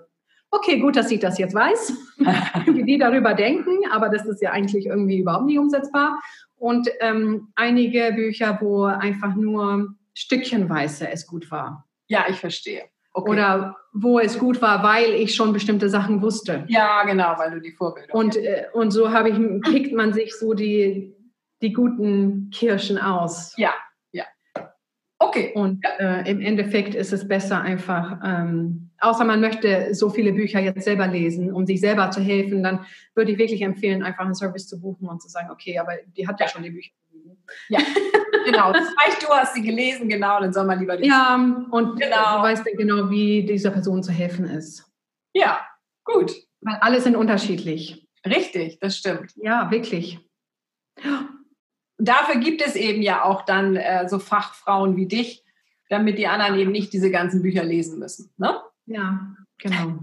okay, 0.51 0.79
gut, 0.79 0.97
dass 0.97 1.11
ich 1.11 1.21
das 1.21 1.39
jetzt 1.39 1.55
weiß, 1.55 1.95
wie 2.67 2.85
die 2.85 2.99
darüber 2.99 3.35
denken, 3.35 3.79
aber 3.91 4.09
das 4.09 4.27
ist 4.27 4.43
ja 4.43 4.51
eigentlich 4.53 4.87
irgendwie 4.87 5.19
überhaupt 5.19 5.47
nicht 5.47 5.59
umsetzbar. 5.59 6.21
Und 6.57 6.89
ähm, 7.01 7.49
einige 7.55 8.13
Bücher, 8.15 8.59
wo 8.61 8.85
einfach 8.85 9.35
nur 9.35 9.95
stückchenweise 10.15 11.09
es 11.11 11.27
gut 11.27 11.51
war. 11.51 11.87
Ja, 12.09 12.27
ich 12.29 12.37
verstehe. 12.37 12.83
Okay. 13.13 13.31
Oder 13.31 13.77
wo 13.93 14.21
es 14.21 14.39
gut 14.39 14.63
war, 14.63 14.83
weil 14.83 15.15
ich 15.15 15.35
schon 15.35 15.53
bestimmte 15.53 15.89
Sachen 15.89 16.23
wusste. 16.23 16.65
Ja, 16.69 17.03
genau, 17.05 17.35
weil 17.39 17.51
du 17.51 17.61
die 17.61 17.73
Vorbildung 17.73 18.17
Und, 18.17 18.37
äh, 18.37 18.67
und 18.73 18.93
so 18.93 19.11
habe 19.11 19.31
ich, 19.31 19.63
pickt 19.63 19.93
man 19.93 20.13
sich 20.13 20.37
so 20.37 20.55
die, 20.55 21.15
die 21.61 21.73
guten 21.73 22.51
Kirschen 22.51 22.99
aus. 22.99 23.55
Ja, 23.57 23.75
ja. 24.13 24.25
Okay. 25.19 25.53
Und 25.55 25.85
äh, 25.99 26.31
im 26.31 26.41
Endeffekt 26.41 26.95
ist 26.95 27.13
es 27.13 27.27
besser 27.27 27.61
einfach, 27.61 28.21
ähm, 28.25 28.91
außer 29.01 29.25
man 29.25 29.41
möchte 29.41 29.93
so 29.95 30.09
viele 30.09 30.33
Bücher 30.33 30.61
jetzt 30.61 30.85
selber 30.85 31.09
lesen, 31.09 31.53
um 31.53 31.67
sich 31.67 31.81
selber 31.81 32.13
zu 32.13 32.21
helfen, 32.21 32.63
dann 32.63 32.87
würde 33.15 33.33
ich 33.33 33.39
wirklich 33.39 33.63
empfehlen, 33.63 34.05
einfach 34.05 34.25
einen 34.25 34.35
Service 34.35 34.69
zu 34.69 34.81
buchen 34.81 35.09
und 35.09 35.21
zu 35.21 35.29
sagen, 35.29 35.51
okay, 35.51 35.79
aber 35.79 35.95
die 36.17 36.29
hat 36.29 36.39
ja, 36.39 36.47
ja 36.47 36.53
schon 36.53 36.63
die 36.63 36.71
Bücher. 36.71 36.93
Ja, 37.69 37.81
genau. 38.45 38.73
Das 38.73 38.89
reicht, 38.97 39.23
du 39.23 39.29
hast 39.29 39.55
sie 39.55 39.63
gelesen, 39.63 40.09
genau, 40.09 40.41
dann 40.41 40.53
soll 40.53 40.65
man 40.67 40.79
lieber 40.79 40.97
die. 40.97 41.09
Ja, 41.09 41.35
und 41.35 42.01
genau. 42.01 42.39
du 42.39 42.43
weißt 42.43 42.67
dann 42.67 42.77
genau, 42.77 43.11
wie 43.11 43.45
dieser 43.45 43.71
Person 43.71 44.03
zu 44.03 44.13
helfen 44.13 44.45
ist. 44.45 44.91
Ja, 45.35 45.61
gut. 46.05 46.33
Weil 46.61 46.77
alle 46.81 47.01
sind 47.01 47.17
unterschiedlich. 47.17 48.07
Richtig, 48.27 48.79
das 48.81 48.97
stimmt. 48.97 49.33
Ja, 49.37 49.71
wirklich 49.71 50.21
dafür 52.01 52.41
gibt 52.41 52.63
es 52.63 52.77
eben 52.77 53.03
ja 53.03 53.25
auch 53.25 53.43
dann 53.45 53.77
äh, 53.77 54.09
so 54.09 54.19
Fachfrauen 54.19 54.97
wie 54.97 55.07
dich, 55.07 55.45
damit 55.89 56.19
die 56.19 56.27
anderen 56.27 56.59
eben 56.59 56.73
nicht 56.73 56.93
diese 56.93 57.11
ganzen 57.11 57.43
Bücher 57.43 57.65
lesen 57.65 57.99
müssen. 57.99 58.33
Ne? 58.37 58.61
Ja, 58.87 59.35
genau. 59.59 59.99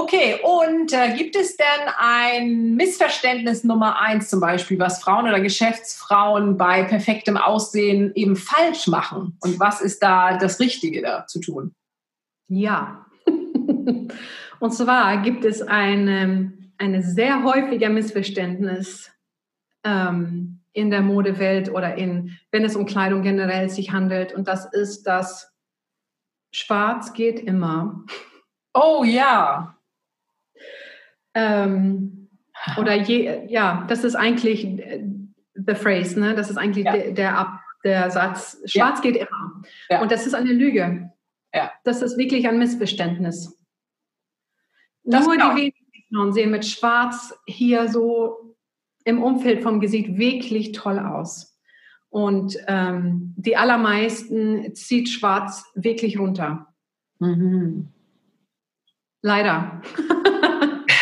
okay, 0.00 0.38
und 0.42 0.92
äh, 0.92 1.14
gibt 1.16 1.36
es 1.36 1.56
denn 1.56 1.88
ein 1.98 2.74
Missverständnis 2.74 3.64
Nummer 3.64 4.00
eins 4.00 4.28
zum 4.28 4.40
Beispiel, 4.40 4.78
was 4.78 5.02
Frauen 5.02 5.26
oder 5.26 5.40
Geschäftsfrauen 5.40 6.56
bei 6.56 6.84
perfektem 6.84 7.36
Aussehen 7.36 8.12
eben 8.14 8.36
falsch 8.36 8.86
machen? 8.86 9.36
Und 9.40 9.60
was 9.60 9.80
ist 9.80 10.02
da 10.02 10.38
das 10.38 10.60
Richtige 10.60 11.02
da 11.02 11.26
zu 11.26 11.40
tun? 11.40 11.74
Ja. 12.48 13.06
und 14.60 14.72
zwar 14.72 15.22
gibt 15.22 15.44
es 15.44 15.62
ein, 15.62 16.72
ein 16.78 17.02
sehr 17.02 17.44
häufiger 17.44 17.90
Missverständnis 17.90 19.10
ähm, 19.84 20.60
in 20.72 20.90
der 20.90 21.02
Modewelt 21.02 21.70
oder 21.70 21.96
in, 21.96 22.38
wenn 22.50 22.64
es 22.64 22.76
um 22.76 22.86
Kleidung 22.86 23.22
generell 23.22 23.68
sich 23.68 23.92
handelt. 23.92 24.32
Und 24.32 24.48
das 24.48 24.72
ist, 24.72 25.04
dass 25.04 25.52
Schwarz 26.52 27.12
geht 27.12 27.40
immer. 27.40 28.04
Oh 28.74 29.04
ja. 29.04 29.76
Ähm, 31.34 32.28
oder 32.76 32.94
je, 32.94 33.46
ja, 33.48 33.84
das 33.88 34.04
ist 34.04 34.14
eigentlich 34.14 34.66
the 35.54 35.74
phrase, 35.74 36.18
ne? 36.18 36.34
Das 36.34 36.50
ist 36.50 36.56
eigentlich 36.56 36.84
ja. 36.84 36.92
der, 36.92 37.12
der, 37.12 37.60
der, 37.84 38.10
Satz. 38.10 38.60
Schwarz 38.66 38.98
ja. 38.98 39.02
geht 39.10 39.16
immer. 39.16 39.62
Ja. 39.88 40.02
Und 40.02 40.12
das 40.12 40.26
ist 40.26 40.34
eine 40.34 40.52
Lüge. 40.52 41.10
Ja. 41.54 41.72
Das 41.84 42.02
ist 42.02 42.18
wirklich 42.18 42.48
ein 42.48 42.58
Missverständnis. 42.58 43.56
Das 45.02 45.26
Nur 45.26 45.36
die 45.36 45.42
wenigsten 45.42 46.14
Frauen 46.14 46.32
sehen 46.32 46.50
mit 46.50 46.66
Schwarz 46.66 47.34
hier 47.46 47.88
so 47.88 48.56
im 49.04 49.22
Umfeld 49.22 49.62
vom 49.62 49.80
Gesicht 49.80 50.18
wirklich 50.18 50.72
toll 50.72 50.98
aus. 50.98 51.58
Und 52.10 52.56
ähm, 52.66 53.34
die 53.36 53.56
allermeisten 53.56 54.74
zieht 54.74 55.08
schwarz 55.08 55.64
wirklich 55.74 56.18
runter. 56.18 56.66
Mhm. 57.18 57.88
Leider. 59.22 59.82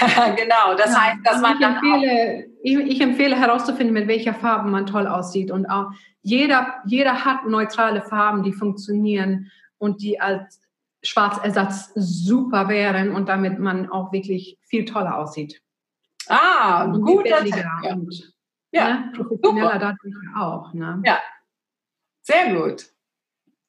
genau, 0.37 0.75
das 0.77 0.93
ja, 0.93 1.01
heißt, 1.01 1.19
dass 1.25 1.35
also 1.35 1.47
man 1.47 1.57
ich 1.59 1.67
empfehle, 1.67 2.47
ich, 2.63 2.77
ich, 2.77 3.01
empfehle 3.01 3.37
herauszufinden, 3.37 3.95
mit 3.95 4.09
welcher 4.09 4.35
Farbe 4.35 4.69
man 4.69 4.87
toll 4.87 5.07
aussieht. 5.07 5.51
Und 5.51 5.67
auch 5.67 5.91
jeder, 6.23 6.83
jeder 6.87 7.25
hat 7.25 7.47
neutrale 7.47 8.03
Farben, 8.03 8.43
die 8.43 8.53
funktionieren 8.53 9.51
und 9.79 10.03
die 10.03 10.21
als 10.21 10.61
Schwarzersatz 11.03 11.93
super 11.95 12.69
wären 12.69 13.15
und 13.15 13.29
damit 13.29 13.59
man 13.59 13.89
auch 13.91 14.13
wirklich 14.13 14.59
viel 14.63 14.85
toller 14.85 15.17
aussieht. 15.17 15.63
Ah, 16.29 16.85
und 16.85 17.03
gut. 17.03 17.27
Ja. 17.27 17.39
Und 17.93 18.35
ja. 18.71 18.95
Ne, 18.95 19.13
professioneller 19.15 19.73
Super. 19.73 19.79
dadurch 19.79 20.17
auch. 20.37 20.73
Ne? 20.75 21.03
Ja, 21.05 21.19
sehr 22.23 22.55
gut. 22.55 22.87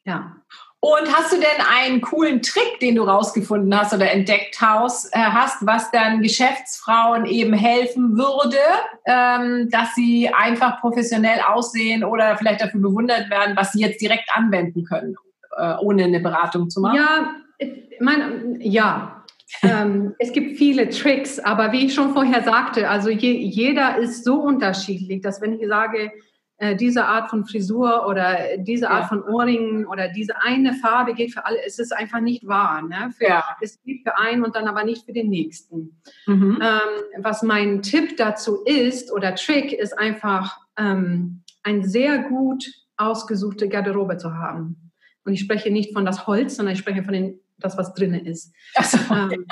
Ja. 0.06 0.36
Und 0.82 1.14
hast 1.14 1.34
du 1.34 1.38
denn 1.38 1.66
einen 1.68 2.00
coolen 2.00 2.42
Trick, 2.42 2.80
den 2.80 2.96
du 2.96 3.04
rausgefunden 3.04 3.78
hast 3.78 3.94
oder 3.94 4.12
entdeckt 4.12 4.62
hast, 4.62 5.14
äh, 5.14 5.20
hast 5.20 5.66
was 5.66 5.92
dann 5.92 6.22
Geschäftsfrauen 6.22 7.26
eben 7.26 7.54
helfen 7.54 8.18
würde, 8.18 8.58
ähm, 9.06 9.70
dass 9.70 9.94
sie 9.96 10.30
einfach 10.30 10.80
professionell 10.80 11.42
aussehen 11.46 12.06
oder 12.06 12.38
vielleicht 12.38 12.62
dafür 12.62 12.80
bewundert 12.80 13.30
werden, 13.30 13.58
was 13.58 13.74
sie 13.74 13.82
jetzt 13.82 14.00
direkt 14.00 14.30
anwenden 14.34 14.86
können, 14.86 15.16
äh, 15.58 15.76
ohne 15.82 16.06
eine 16.06 16.22
Beratung 16.22 16.70
zu 16.70 16.80
machen? 16.80 16.96
Ja, 16.96 17.36
ich 17.58 18.00
meine, 18.00 18.56
ja, 18.60 19.26
ähm, 19.64 20.16
es 20.18 20.32
gibt 20.32 20.58
viele 20.58 20.88
Tricks, 20.88 21.40
aber 21.40 21.74
wie 21.74 21.88
ich 21.88 21.94
schon 21.94 22.14
vorher 22.14 22.42
sagte, 22.44 22.88
also 22.88 23.10
je, 23.10 23.34
jeder 23.34 23.98
ist 23.98 24.24
so 24.24 24.36
unterschiedlich, 24.36 25.22
dass 25.22 25.42
wenn 25.42 25.60
ich 25.60 25.68
sage, 25.68 26.12
äh, 26.60 26.76
diese 26.76 27.06
Art 27.06 27.30
von 27.30 27.46
Frisur 27.46 28.06
oder 28.06 28.58
diese 28.58 28.90
Art 28.90 29.04
ja. 29.04 29.08
von 29.08 29.24
Ohrringen 29.24 29.86
oder 29.86 30.10
diese 30.10 30.42
eine 30.42 30.74
Farbe 30.74 31.14
geht 31.14 31.34
für 31.34 31.46
alle, 31.46 31.58
es 31.66 31.80
ist 31.80 31.94
einfach 31.94 32.20
nicht 32.20 32.46
wahr. 32.48 32.82
Ne? 32.82 33.12
Für, 33.18 33.28
ja. 33.28 33.46
Es 33.62 33.82
geht 33.82 34.04
für 34.04 34.18
einen 34.18 34.44
und 34.44 34.58
dann 34.58 34.68
aber 34.68 34.84
nicht 34.84 35.06
für 35.06 35.14
den 35.14 35.30
nächsten. 35.30 36.02
Mhm. 36.28 36.60
Ähm, 36.62 37.24
was 37.24 37.44
mein 37.44 37.82
Tipp 37.82 38.18
dazu 38.18 38.62
ist 38.66 39.12
oder 39.12 39.36
Trick 39.36 39.72
ist 39.72 39.98
einfach 39.98 40.60
ähm, 40.78 41.44
ein 41.64 41.84
sehr 41.84 42.24
gut 42.24 42.66
ausgesuchte 42.98 43.70
Garderobe 43.70 44.18
zu 44.18 44.36
haben. 44.36 44.92
Und 45.24 45.32
ich 45.32 45.40
spreche 45.40 45.72
nicht 45.72 45.94
von 45.94 46.06
das 46.06 46.28
Holz, 46.28 46.58
sondern 46.58 46.74
ich 46.74 46.80
spreche 46.80 47.04
von 47.04 47.14
den 47.14 47.40
das, 47.58 47.78
was 47.78 47.94
drin 47.94 48.14
ist. 48.14 48.54
So, 48.82 48.98
ähm, 49.14 49.46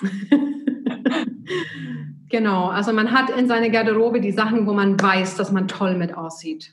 genau, 2.30 2.68
also 2.68 2.92
man 2.92 3.12
hat 3.12 3.30
in 3.30 3.46
seiner 3.46 3.68
Garderobe 3.68 4.20
die 4.20 4.32
Sachen, 4.32 4.66
wo 4.66 4.72
man 4.72 5.00
weiß, 5.00 5.36
dass 5.36 5.52
man 5.52 5.68
toll 5.68 5.96
mit 5.96 6.16
aussieht. 6.16 6.72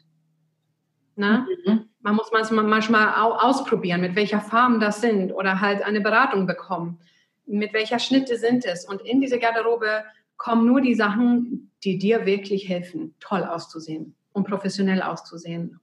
Na? 1.15 1.48
Mhm. 1.65 1.89
Man 2.00 2.15
muss 2.15 2.32
manchmal, 2.32 2.63
manchmal 2.63 3.13
ausprobieren, 3.15 4.00
mit 4.00 4.15
welcher 4.15 4.39
Farben 4.39 4.80
das 4.80 5.02
sind 5.02 5.34
oder 5.34 5.60
halt 5.60 5.82
eine 5.82 6.00
Beratung 6.00 6.46
bekommen. 6.46 7.00
Mit 7.46 7.74
welcher 7.74 8.00
Schnitte 8.00 8.38
sind 8.38 8.65
es? 8.65 8.86
Und 8.86 9.02
in 9.02 9.20
diese 9.20 9.39
Garderobe 9.39 10.04
kommen 10.38 10.65
nur 10.65 10.80
die 10.80 10.96
Sachen, 10.96 11.72
die 11.84 11.98
dir 11.98 12.26
wirklich 12.26 12.70
helfen, 12.70 13.15
toll 13.20 13.43
auszusehen 13.43 14.15
und 14.32 14.48
professionell 14.48 15.02
auszusehen. 15.02 15.80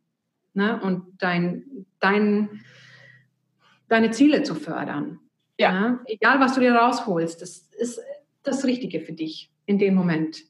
Ne? 0.54 0.80
Und 0.80 1.04
dein, 1.18 1.86
dein, 1.98 2.60
deine 3.88 4.10
Ziele 4.12 4.44
zu 4.44 4.54
fördern. 4.54 5.18
Ja. 5.58 5.72
Ne? 5.72 6.00
Egal, 6.06 6.40
was 6.40 6.54
du 6.54 6.60
dir 6.60 6.74
rausholst, 6.74 7.42
das 7.42 7.68
ist 7.78 8.00
das 8.44 8.64
Richtige 8.64 9.00
für 9.00 9.12
dich 9.12 9.50
in 9.66 9.78
dem 9.78 9.94
Moment. 9.94 10.42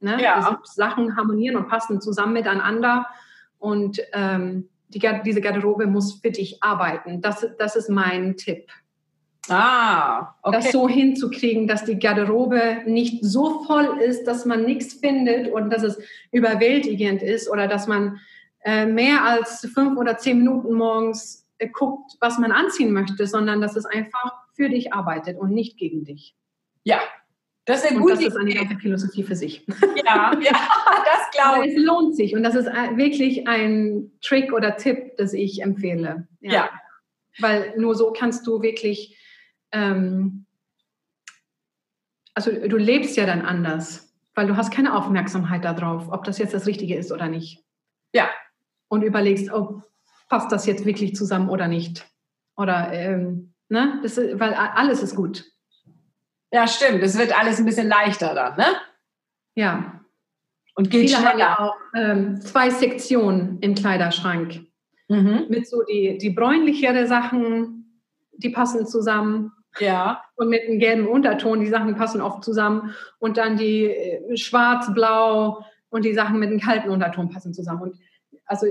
Ne? 0.00 0.20
Ja. 0.22 0.38
Diese 0.38 0.74
Sachen 0.74 1.16
harmonieren 1.16 1.56
und 1.56 1.68
passen 1.68 2.00
zusammen 2.00 2.32
miteinander. 2.32 3.06
Und 3.58 4.00
ähm, 4.12 4.68
die, 4.88 5.00
diese 5.24 5.40
Garderobe 5.40 5.86
muss 5.86 6.20
für 6.20 6.30
dich 6.30 6.62
arbeiten. 6.62 7.20
Das, 7.20 7.46
das 7.58 7.76
ist 7.76 7.88
mein 7.88 8.36
Tipp. 8.36 8.70
Ah, 9.48 10.34
okay. 10.42 10.56
Das 10.56 10.72
so 10.72 10.88
hinzukriegen, 10.88 11.66
dass 11.66 11.84
die 11.84 11.98
Garderobe 11.98 12.82
nicht 12.86 13.24
so 13.24 13.64
voll 13.64 13.98
ist, 14.00 14.24
dass 14.24 14.44
man 14.44 14.64
nichts 14.64 14.94
findet 14.94 15.50
und 15.52 15.70
dass 15.70 15.82
es 15.82 15.98
überwältigend 16.30 17.22
ist 17.22 17.50
oder 17.50 17.66
dass 17.66 17.86
man 17.86 18.20
äh, 18.64 18.86
mehr 18.86 19.24
als 19.24 19.66
fünf 19.74 19.98
oder 19.98 20.18
zehn 20.18 20.38
Minuten 20.38 20.74
morgens 20.74 21.48
äh, 21.58 21.68
guckt, 21.68 22.12
was 22.20 22.38
man 22.38 22.52
anziehen 22.52 22.92
möchte, 22.92 23.26
sondern 23.26 23.60
dass 23.60 23.76
es 23.76 23.86
einfach 23.86 24.34
für 24.52 24.68
dich 24.68 24.92
arbeitet 24.92 25.38
und 25.38 25.52
nicht 25.52 25.78
gegen 25.78 26.04
dich. 26.04 26.36
Ja, 26.84 27.00
das 27.64 27.84
ist 27.84 27.90
eine 27.90 28.00
gute 28.00 28.14
und 28.14 28.24
das 28.24 28.34
ist 28.34 28.40
eine 28.40 28.54
ganze 28.54 28.76
Philosophie 28.76 29.22
für 29.22 29.36
sich. 29.36 29.66
Ja, 30.04 30.32
ja 30.40 30.52
das 30.52 31.30
glaube 31.32 31.66
ich. 31.66 31.76
Es 31.76 31.82
lohnt 31.82 32.16
sich 32.16 32.34
und 32.34 32.42
das 32.42 32.54
ist 32.54 32.66
wirklich 32.66 33.46
ein 33.46 34.12
Trick 34.22 34.52
oder 34.52 34.76
Tipp, 34.76 35.16
das 35.18 35.32
ich 35.32 35.62
empfehle. 35.62 36.26
Ja. 36.40 36.52
ja. 36.52 36.70
Weil 37.38 37.74
nur 37.76 37.94
so 37.94 38.12
kannst 38.12 38.46
du 38.46 38.62
wirklich, 38.62 39.16
ähm, 39.72 40.46
also 42.34 42.50
du 42.50 42.76
lebst 42.76 43.16
ja 43.16 43.26
dann 43.26 43.42
anders, 43.42 44.12
weil 44.34 44.46
du 44.46 44.56
hast 44.56 44.72
keine 44.72 44.96
Aufmerksamkeit 44.96 45.64
darauf, 45.64 46.10
ob 46.10 46.24
das 46.24 46.38
jetzt 46.38 46.54
das 46.54 46.66
Richtige 46.66 46.96
ist 46.96 47.12
oder 47.12 47.28
nicht. 47.28 47.62
Ja. 48.12 48.28
Und 48.88 49.02
überlegst, 49.02 49.52
oh, 49.52 49.82
passt 50.28 50.50
das 50.50 50.66
jetzt 50.66 50.84
wirklich 50.84 51.14
zusammen 51.14 51.48
oder 51.48 51.68
nicht? 51.68 52.06
Oder, 52.56 52.92
ähm, 52.92 53.52
ne? 53.68 54.00
Das 54.02 54.18
ist, 54.18 54.40
weil 54.40 54.54
alles 54.54 55.02
ist 55.02 55.14
gut. 55.14 55.44
Ja, 56.52 56.66
stimmt. 56.66 57.02
Es 57.02 57.16
wird 57.16 57.38
alles 57.38 57.58
ein 57.58 57.64
bisschen 57.64 57.88
leichter 57.88 58.34
dann, 58.34 58.56
ne? 58.56 58.66
Ja. 59.54 60.00
Und 60.74 60.90
geht 60.90 61.08
Viele 61.08 61.20
schneller. 61.20 61.56
haben 61.56 61.68
auch 61.68 61.76
ähm, 61.94 62.40
zwei 62.40 62.70
Sektionen 62.70 63.58
im 63.60 63.74
Kleiderschrank. 63.74 64.60
Mhm. 65.08 65.46
Mit 65.48 65.68
so 65.68 65.82
die, 65.82 66.18
die 66.18 66.30
bräunlichere 66.30 67.06
Sachen, 67.06 68.02
die 68.32 68.50
passen 68.50 68.86
zusammen. 68.86 69.52
Ja. 69.78 70.22
Und 70.36 70.48
mit 70.48 70.62
einem 70.62 70.78
gelben 70.78 71.06
Unterton, 71.06 71.60
die 71.60 71.68
Sachen 71.68 71.94
passen 71.96 72.20
oft 72.20 72.44
zusammen. 72.44 72.94
Und 73.18 73.36
dann 73.36 73.56
die 73.56 73.84
äh, 73.84 74.36
schwarz-blau 74.36 75.64
und 75.90 76.04
die 76.04 76.14
Sachen 76.14 76.38
mit 76.38 76.48
einem 76.48 76.60
kalten 76.60 76.88
Unterton 76.88 77.30
passen 77.30 77.52
zusammen. 77.52 77.82
Und 77.82 77.96
also 78.46 78.66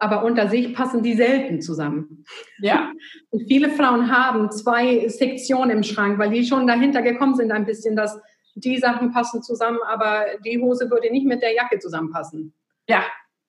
aber 0.00 0.24
unter 0.24 0.48
sich 0.48 0.74
passen 0.74 1.02
die 1.02 1.14
selten 1.14 1.60
zusammen. 1.60 2.24
Ja. 2.58 2.90
Und 3.30 3.46
viele 3.46 3.70
Frauen 3.70 4.10
haben 4.10 4.50
zwei 4.50 5.06
Sektionen 5.08 5.70
im 5.70 5.82
Schrank, 5.82 6.18
weil 6.18 6.30
die 6.30 6.44
schon 6.44 6.66
dahinter 6.66 7.02
gekommen 7.02 7.36
sind 7.36 7.52
ein 7.52 7.66
bisschen, 7.66 7.94
dass 7.94 8.18
die 8.54 8.78
Sachen 8.78 9.12
passen 9.12 9.42
zusammen, 9.42 9.78
aber 9.86 10.24
die 10.44 10.58
Hose 10.58 10.90
würde 10.90 11.10
nicht 11.12 11.26
mit 11.26 11.42
der 11.42 11.54
Jacke 11.54 11.78
zusammenpassen. 11.78 12.54
Ja. 12.88 13.04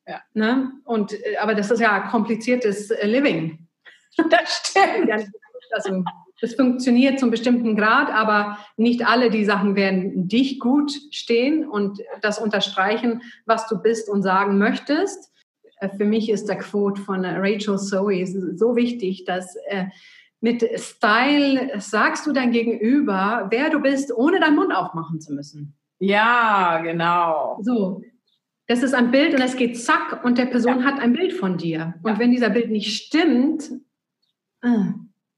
ja. 0.06 0.22
Ne? 0.34 0.72
Und, 0.84 1.14
äh, 1.14 1.38
aber 1.38 1.56
das 1.56 1.72
ist 1.72 1.80
ja 1.80 2.02
kompliziertes 2.02 2.92
äh, 2.92 3.08
Living. 3.08 3.68
Das 4.30 4.62
stimmt. 4.68 5.10
Also, 5.72 6.04
das 6.42 6.56
funktioniert 6.56 7.18
zum 7.18 7.32
bestimmten 7.32 7.78
Grad, 7.78 8.10
aber 8.10 8.58
nicht 8.76 9.08
alle 9.08 9.30
die 9.30 9.46
Sachen 9.46 9.78
werden 9.78 10.28
dich 10.28 10.60
gut 10.60 10.92
stehen 11.12 11.66
und 11.66 12.02
das 12.22 12.40
unterstreichen, 12.40 13.22
was 13.46 13.68
du 13.68 13.82
bist 13.82 14.10
und 14.10 14.22
sagen 14.22 14.58
möchtest. 14.58 15.31
Äh, 15.82 15.90
für 15.90 16.06
mich 16.06 16.30
ist 16.30 16.48
der 16.48 16.58
Quote 16.58 17.02
von 17.02 17.24
äh, 17.26 17.36
Rachel 17.38 17.78
Zoe 17.78 18.26
so 18.26 18.76
wichtig, 18.76 19.26
dass 19.26 19.56
äh, 19.68 19.86
mit 20.40 20.64
Style 20.80 21.80
sagst 21.80 22.26
du 22.26 22.32
dein 22.32 22.52
Gegenüber, 22.52 23.48
wer 23.52 23.70
du 23.70 23.80
bist, 23.80 24.12
ohne 24.16 24.40
deinen 24.40 24.56
Mund 24.56 24.74
aufmachen 24.74 25.20
zu 25.20 25.34
müssen. 25.34 25.78
Ja, 26.00 26.80
genau. 26.80 27.60
So, 27.62 28.02
das 28.66 28.82
ist 28.82 28.96
ein 28.96 29.12
Bild 29.12 29.36
und 29.36 29.42
es 29.42 29.56
geht 29.56 29.80
zack 29.80 30.24
und 30.24 30.40
der 30.40 30.48
Person 30.48 30.80
ja. 30.80 30.86
hat 30.86 31.00
ein 31.00 31.14
Bild 31.14 31.34
von 31.34 31.58
dir. 31.58 31.94
Und 32.02 32.14
ja. 32.14 32.20
wenn 32.20 32.32
dieser 32.32 32.50
Bild 32.50 32.72
nicht 32.72 33.06
stimmt, 33.06 33.70
äh, 34.64 34.94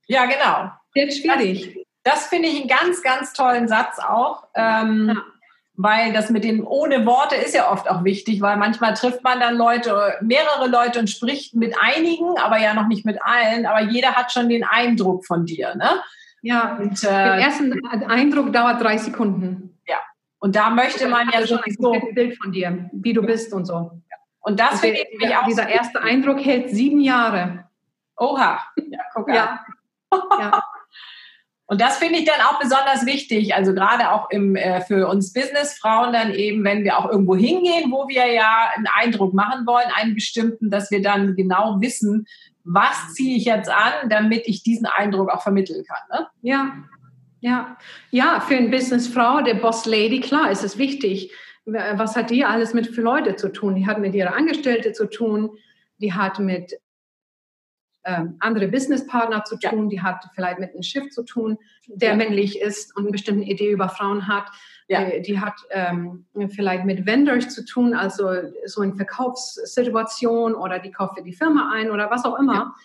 ja, 0.07 0.25
genau. 0.25 0.71
Wird 0.93 1.13
schwierig. 1.13 1.85
Das, 2.03 2.15
das 2.15 2.27
finde 2.27 2.49
ich 2.49 2.59
einen 2.59 2.69
ganz, 2.69 3.01
ganz 3.01 3.33
tollen 3.33 3.67
Satz 3.67 3.99
auch. 3.99 4.47
Ähm, 4.55 5.07
ja 5.07 5.32
weil 5.75 6.13
das 6.13 6.29
mit 6.29 6.43
den 6.43 6.63
ohne 6.63 7.05
Worte 7.05 7.35
ist 7.35 7.55
ja 7.55 7.71
oft 7.71 7.89
auch 7.89 8.03
wichtig, 8.03 8.41
weil 8.41 8.57
manchmal 8.57 8.93
trifft 8.93 9.23
man 9.23 9.39
dann 9.39 9.57
Leute, 9.57 10.15
mehrere 10.21 10.67
Leute 10.67 10.99
und 10.99 11.09
spricht 11.09 11.55
mit 11.55 11.75
einigen, 11.81 12.37
aber 12.37 12.59
ja 12.59 12.73
noch 12.73 12.87
nicht 12.87 13.05
mit 13.05 13.19
allen, 13.23 13.65
aber 13.65 13.81
jeder 13.81 14.13
hat 14.13 14.31
schon 14.31 14.49
den 14.49 14.63
Eindruck 14.63 15.25
von 15.25 15.45
dir, 15.45 15.75
ne? 15.75 15.89
Ja, 16.41 16.75
und, 16.75 17.03
äh, 17.03 17.07
der 17.07 17.37
erste 17.37 17.71
Eindruck 18.07 18.51
dauert 18.51 18.81
drei 18.81 18.97
Sekunden. 18.97 19.79
Ja, 19.87 19.97
und 20.39 20.55
da 20.55 20.69
möchte 20.69 21.07
man 21.07 21.29
ja 21.29 21.47
schon 21.47 21.59
ein 21.59 22.13
Bild 22.13 22.37
von 22.37 22.51
dir, 22.51 22.89
wie 22.91 23.13
du 23.13 23.23
bist 23.23 23.53
und 23.53 23.65
so. 23.65 23.91
Und 24.41 24.59
das 24.59 24.81
finde 24.81 24.97
ich 24.97 25.19
dieser, 25.19 25.39
auch 25.39 25.45
dieser 25.45 25.69
erste 25.69 26.01
Eindruck 26.01 26.43
hält 26.43 26.69
sieben 26.69 26.99
Jahre. 26.99 27.69
Oha, 28.17 28.59
ja, 28.75 28.99
guck 29.13 29.29
an. 29.29 29.35
Ja. 29.35 29.65
ja. 30.11 30.63
Und 31.73 31.81
das 31.81 31.97
finde 31.97 32.19
ich 32.19 32.25
dann 32.25 32.39
auch 32.41 32.59
besonders 32.59 33.03
wichtig, 33.07 33.55
also 33.55 33.73
gerade 33.73 34.11
auch 34.11 34.29
im, 34.29 34.55
äh, 34.55 34.81
für 34.81 35.07
uns 35.07 35.33
Businessfrauen 35.33 36.13
dann 36.13 36.31
eben, 36.31 36.63
wenn 36.63 36.83
wir 36.83 36.99
auch 36.99 37.09
irgendwo 37.09 37.35
hingehen, 37.35 37.91
wo 37.91 38.07
wir 38.07 38.31
ja 38.31 38.69
einen 38.75 38.85
Eindruck 38.93 39.33
machen 39.33 39.65
wollen, 39.65 39.87
einen 39.95 40.13
bestimmten, 40.13 40.69
dass 40.69 40.91
wir 40.91 41.01
dann 41.01 41.35
genau 41.35 41.81
wissen, 41.81 42.27
was 42.63 43.15
ziehe 43.15 43.37
ich 43.37 43.45
jetzt 43.45 43.71
an, 43.71 44.07
damit 44.07 44.43
ich 44.45 44.61
diesen 44.61 44.85
Eindruck 44.85 45.31
auch 45.31 45.41
vermitteln 45.41 45.83
kann. 45.83 46.19
Ne? 46.19 46.27
Ja, 46.43 46.75
ja, 47.39 47.75
ja, 48.11 48.39
für 48.39 48.55
eine 48.55 48.69
Businessfrau, 48.69 49.41
der 49.41 49.55
Boss 49.55 49.87
Lady, 49.87 50.19
klar, 50.19 50.51
ist 50.51 50.63
es 50.63 50.77
wichtig. 50.77 51.31
Was 51.65 52.15
hat 52.15 52.29
die 52.29 52.45
alles 52.45 52.75
mit 52.75 52.85
für 52.85 53.01
Leute 53.01 53.35
zu 53.35 53.51
tun? 53.51 53.73
Die 53.73 53.87
hat 53.87 53.97
mit 53.97 54.13
ihrer 54.13 54.35
Angestellte 54.35 54.93
zu 54.93 55.09
tun, 55.09 55.49
die 55.97 56.13
hat 56.13 56.37
mit 56.37 56.73
ähm, 58.05 58.35
andere 58.39 58.67
Businesspartner 58.67 59.43
zu 59.43 59.57
tun, 59.57 59.83
ja. 59.83 59.89
die 59.89 60.01
hat 60.01 60.25
vielleicht 60.35 60.59
mit 60.59 60.71
einem 60.71 60.83
Schiff 60.83 61.09
zu 61.09 61.23
tun, 61.23 61.57
der 61.87 62.09
ja. 62.09 62.15
männlich 62.15 62.59
ist 62.59 62.95
und 62.95 63.03
eine 63.03 63.11
bestimmte 63.11 63.45
Idee 63.45 63.71
über 63.71 63.89
Frauen 63.89 64.27
hat. 64.27 64.45
Ja. 64.87 65.09
Die, 65.09 65.21
die 65.21 65.39
hat 65.39 65.55
ähm, 65.69 66.25
vielleicht 66.49 66.85
mit 66.85 67.05
Vendors 67.05 67.49
zu 67.49 67.63
tun, 67.65 67.93
also 67.93 68.29
so 68.65 68.81
eine 68.81 68.95
Verkaufssituation 68.95 70.55
oder 70.55 70.79
die 70.79 70.91
kauft 70.91 71.17
für 71.17 71.23
die 71.23 71.33
Firma 71.33 71.71
ein 71.73 71.91
oder 71.91 72.11
was 72.11 72.25
auch 72.25 72.37
immer. 72.37 72.75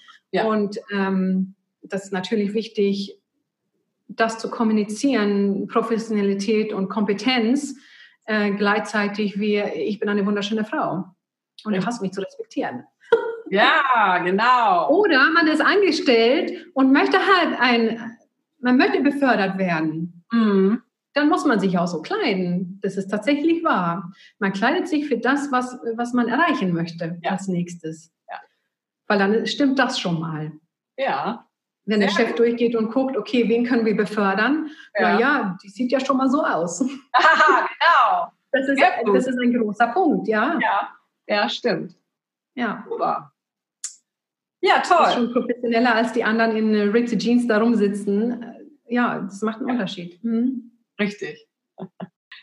Und 0.44 0.78
ähm, 0.92 1.54
das 1.82 2.04
ist 2.04 2.12
natürlich 2.12 2.54
wichtig, 2.54 3.18
das 4.08 4.38
zu 4.38 4.50
kommunizieren, 4.50 5.66
Professionalität 5.66 6.72
und 6.72 6.88
Kompetenz 6.88 7.74
äh, 8.28 8.50
gleichzeitig 8.52 9.40
wie 9.40 9.58
ich 9.58 9.98
bin 9.98 10.08
eine 10.08 10.24
wunderschöne 10.26 10.64
Frau 10.64 11.04
und 11.64 11.74
du 11.74 11.84
hast 11.84 12.02
mich 12.02 12.12
zu 12.12 12.20
respektieren. 12.20 12.84
Ja, 13.50 14.18
genau. 14.24 14.90
Oder 14.90 15.30
man 15.30 15.46
ist 15.46 15.60
angestellt 15.60 16.66
und 16.74 16.92
möchte 16.92 17.18
halt 17.18 17.58
ein, 17.60 18.16
man 18.60 18.76
möchte 18.76 19.00
befördert 19.00 19.58
werden. 19.58 20.24
Mhm. 20.32 20.82
Dann 21.14 21.28
muss 21.28 21.44
man 21.44 21.58
sich 21.58 21.78
auch 21.78 21.86
so 21.86 22.02
kleiden. 22.02 22.78
Das 22.82 22.96
ist 22.96 23.08
tatsächlich 23.08 23.64
wahr. 23.64 24.12
Man 24.38 24.52
kleidet 24.52 24.88
sich 24.88 25.08
für 25.08 25.18
das, 25.18 25.50
was, 25.50 25.78
was 25.96 26.12
man 26.12 26.28
erreichen 26.28 26.72
möchte 26.72 27.18
ja. 27.22 27.32
als 27.32 27.48
nächstes. 27.48 28.12
Ja. 28.30 28.36
Weil 29.06 29.18
dann 29.18 29.46
stimmt 29.46 29.78
das 29.78 29.98
schon 29.98 30.20
mal. 30.20 30.52
Ja. 30.96 31.46
Wenn 31.86 32.00
der 32.00 32.08
Chef 32.08 32.28
gut. 32.28 32.40
durchgeht 32.40 32.76
und 32.76 32.92
guckt, 32.92 33.16
okay, 33.16 33.48
wen 33.48 33.64
können 33.64 33.86
wir 33.86 33.96
befördern? 33.96 34.68
Ja. 34.94 35.14
Na 35.14 35.20
ja, 35.20 35.58
die 35.62 35.70
sieht 35.70 35.90
ja 35.90 36.00
schon 36.00 36.18
mal 36.18 36.30
so 36.30 36.44
aus. 36.44 36.82
Aha, 37.12 37.66
genau. 37.66 38.32
Das 38.52 38.68
ist, 38.68 38.82
das 39.06 39.26
ist 39.26 39.40
ein 39.40 39.52
großer 39.52 39.88
Punkt, 39.88 40.28
ja. 40.28 40.58
Ja, 40.60 40.88
ja 41.26 41.48
stimmt. 41.48 41.94
Ja. 42.54 42.84
Super. 42.88 43.32
Ja, 44.60 44.80
toll. 44.80 44.98
Das 45.00 45.08
ist 45.10 45.14
schon 45.14 45.32
professioneller 45.32 45.94
als 45.94 46.12
die 46.12 46.24
anderen 46.24 46.56
in 46.56 46.74
Ritzy 46.90 47.16
Jeans 47.16 47.46
da 47.46 47.58
rumsitzen. 47.58 48.44
Ja, 48.88 49.20
das 49.20 49.42
macht 49.42 49.58
einen 49.60 49.70
Unterschied. 49.70 50.20
Hm. 50.22 50.72
Richtig. 50.98 51.46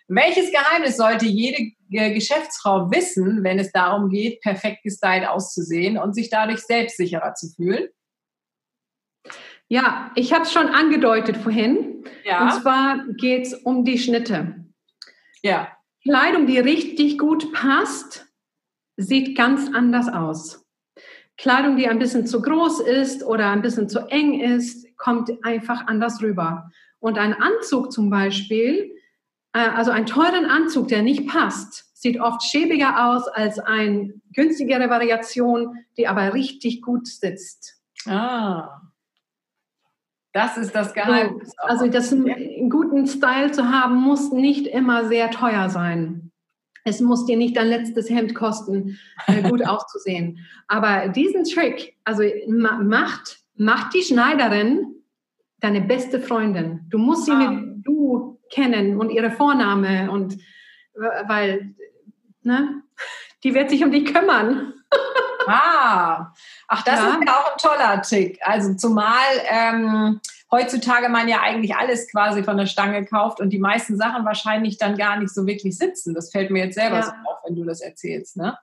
Welches 0.07 0.51
Geheimnis 0.51 0.97
sollte 0.97 1.25
jede 1.25 1.71
Geschäftsfrau 1.89 2.91
wissen, 2.91 3.43
wenn 3.43 3.57
es 3.57 3.71
darum 3.71 4.09
geht, 4.09 4.39
perfekt 4.41 4.83
gestylt 4.83 5.27
auszusehen 5.27 5.97
und 5.97 6.13
sich 6.13 6.29
dadurch 6.29 6.59
selbstsicherer 6.59 7.33
zu 7.33 7.49
fühlen? 7.49 7.89
Ja, 9.67 10.11
ich 10.15 10.31
habe 10.31 10.43
es 10.43 10.53
schon 10.53 10.67
angedeutet 10.67 11.37
vorhin. 11.37 12.03
Ja. 12.23 12.43
Und 12.43 12.61
zwar 12.61 13.03
geht 13.17 13.47
es 13.47 13.53
um 13.55 13.83
die 13.83 13.97
Schnitte. 13.97 14.63
Ja. 15.41 15.75
Kleidung, 16.03 16.45
die 16.45 16.59
richtig 16.59 17.17
gut 17.17 17.51
passt, 17.51 18.27
sieht 18.95 19.35
ganz 19.35 19.73
anders 19.73 20.07
aus. 20.07 20.64
Kleidung, 21.37 21.75
die 21.75 21.87
ein 21.87 21.99
bisschen 21.99 22.25
zu 22.25 22.41
groß 22.41 22.81
ist 22.81 23.23
oder 23.23 23.49
ein 23.49 23.61
bisschen 23.61 23.89
zu 23.89 23.99
eng 24.09 24.39
ist, 24.39 24.85
kommt 24.97 25.31
einfach 25.43 25.87
anders 25.87 26.21
rüber. 26.21 26.71
Und 26.99 27.17
ein 27.17 27.33
Anzug 27.33 27.91
zum 27.91 28.09
Beispiel, 28.09 28.95
äh, 29.53 29.59
also 29.59 29.91
einen 29.91 30.05
teuren 30.05 30.45
Anzug, 30.45 30.87
der 30.87 31.01
nicht 31.01 31.27
passt, 31.27 31.91
sieht 31.93 32.19
oft 32.19 32.43
schäbiger 32.43 33.07
aus 33.07 33.27
als 33.27 33.59
eine 33.59 34.13
günstigere 34.33 34.89
Variation, 34.89 35.77
die 35.97 36.07
aber 36.07 36.33
richtig 36.33 36.81
gut 36.81 37.07
sitzt. 37.07 37.75
Ah. 38.05 38.81
Das 40.31 40.57
ist 40.57 40.75
das 40.75 40.93
Geheimnis. 40.93 41.49
So, 41.49 41.67
also 41.67 41.87
das, 41.87 42.11
einen 42.11 42.69
guten 42.69 43.07
Style 43.07 43.51
zu 43.51 43.69
haben, 43.69 43.95
muss 43.95 44.31
nicht 44.31 44.67
immer 44.67 45.07
sehr 45.07 45.31
teuer 45.31 45.69
sein. 45.69 46.24
Es 46.85 47.01
muss 47.01 47.25
dir 47.25 47.35
nicht 47.35 47.57
dein 47.57 47.67
letztes 47.67 48.09
Hemd 48.09 48.35
kosten, 48.35 48.97
äh, 49.27 49.41
gut 49.49 49.65
auszusehen. 49.67 50.45
Aber 50.67 51.09
diesen 51.09 51.43
Trick, 51.43 51.97
also 52.03 52.23
macht, 52.47 53.39
macht 53.57 53.93
die 53.93 54.03
Schneiderin 54.03 54.95
deine 55.59 55.81
beste 55.81 56.21
Freundin. 56.21 56.85
Du 56.89 56.99
musst 56.99 57.25
sie 57.25 57.31
ah. 57.31 57.49
mit 57.49 57.85
du 57.85 58.39
kennen 58.51 58.99
und 58.99 59.09
ihre 59.09 59.31
Vorname 59.31 60.11
und 60.11 60.37
weil, 61.27 61.75
ne, 62.43 62.83
die 63.43 63.53
wird 63.53 63.69
sich 63.69 63.83
um 63.83 63.91
dich 63.91 64.13
kümmern. 64.13 64.73
Ah, 65.47 66.33
ach, 66.67 66.83
das 66.83 66.99
ja. 66.99 67.09
ist 67.09 67.27
ja 67.27 67.33
auch 67.33 67.51
ein 67.51 67.57
toller 67.57 68.01
Trick. 68.01 68.39
Also 68.41 68.73
zumal 68.73 69.11
ähm, 69.47 70.19
heutzutage 70.55 71.09
man 71.09 71.27
ja 71.27 71.41
eigentlich 71.41 71.75
alles 71.75 72.09
quasi 72.09 72.43
von 72.43 72.57
der 72.57 72.65
Stange 72.65 73.05
kauft 73.05 73.39
und 73.39 73.51
die 73.51 73.59
meisten 73.59 73.97
Sachen 73.97 74.25
wahrscheinlich 74.25 74.77
dann 74.77 74.97
gar 74.97 75.19
nicht 75.19 75.33
so 75.33 75.45
wirklich 75.45 75.77
sitzen. 75.77 76.13
Das 76.13 76.31
fällt 76.31 76.51
mir 76.51 76.65
jetzt 76.65 76.75
selber 76.75 76.97
ja. 76.97 77.03
so 77.03 77.11
auf, 77.11 77.39
wenn 77.45 77.55
du 77.55 77.63
das 77.63 77.81
erzählst, 77.81 78.37
ne? 78.37 78.57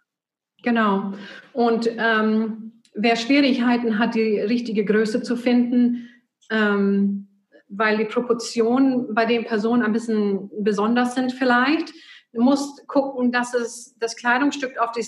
Genau. 0.62 1.12
Und 1.52 1.88
ähm, 1.98 2.82
wer 2.94 3.16
Schwierigkeiten 3.16 3.98
hat, 3.98 4.14
die 4.14 4.38
richtige 4.38 4.84
Größe 4.84 5.22
zu 5.22 5.36
finden, 5.36 6.08
ähm, 6.50 7.28
weil 7.68 7.98
die 7.98 8.04
Proportionen 8.04 9.12
bei 9.14 9.26
den 9.26 9.44
Personen 9.44 9.82
ein 9.82 9.92
bisschen 9.92 10.50
besonders 10.62 11.14
sind 11.14 11.32
vielleicht, 11.32 11.92
Du 12.32 12.40
musst 12.40 12.88
gucken, 12.88 13.30
dass 13.30 13.52
es, 13.52 13.94
das 13.98 14.16
Kleidungsstück 14.16 14.78
auf 14.78 14.92
die, 14.92 15.04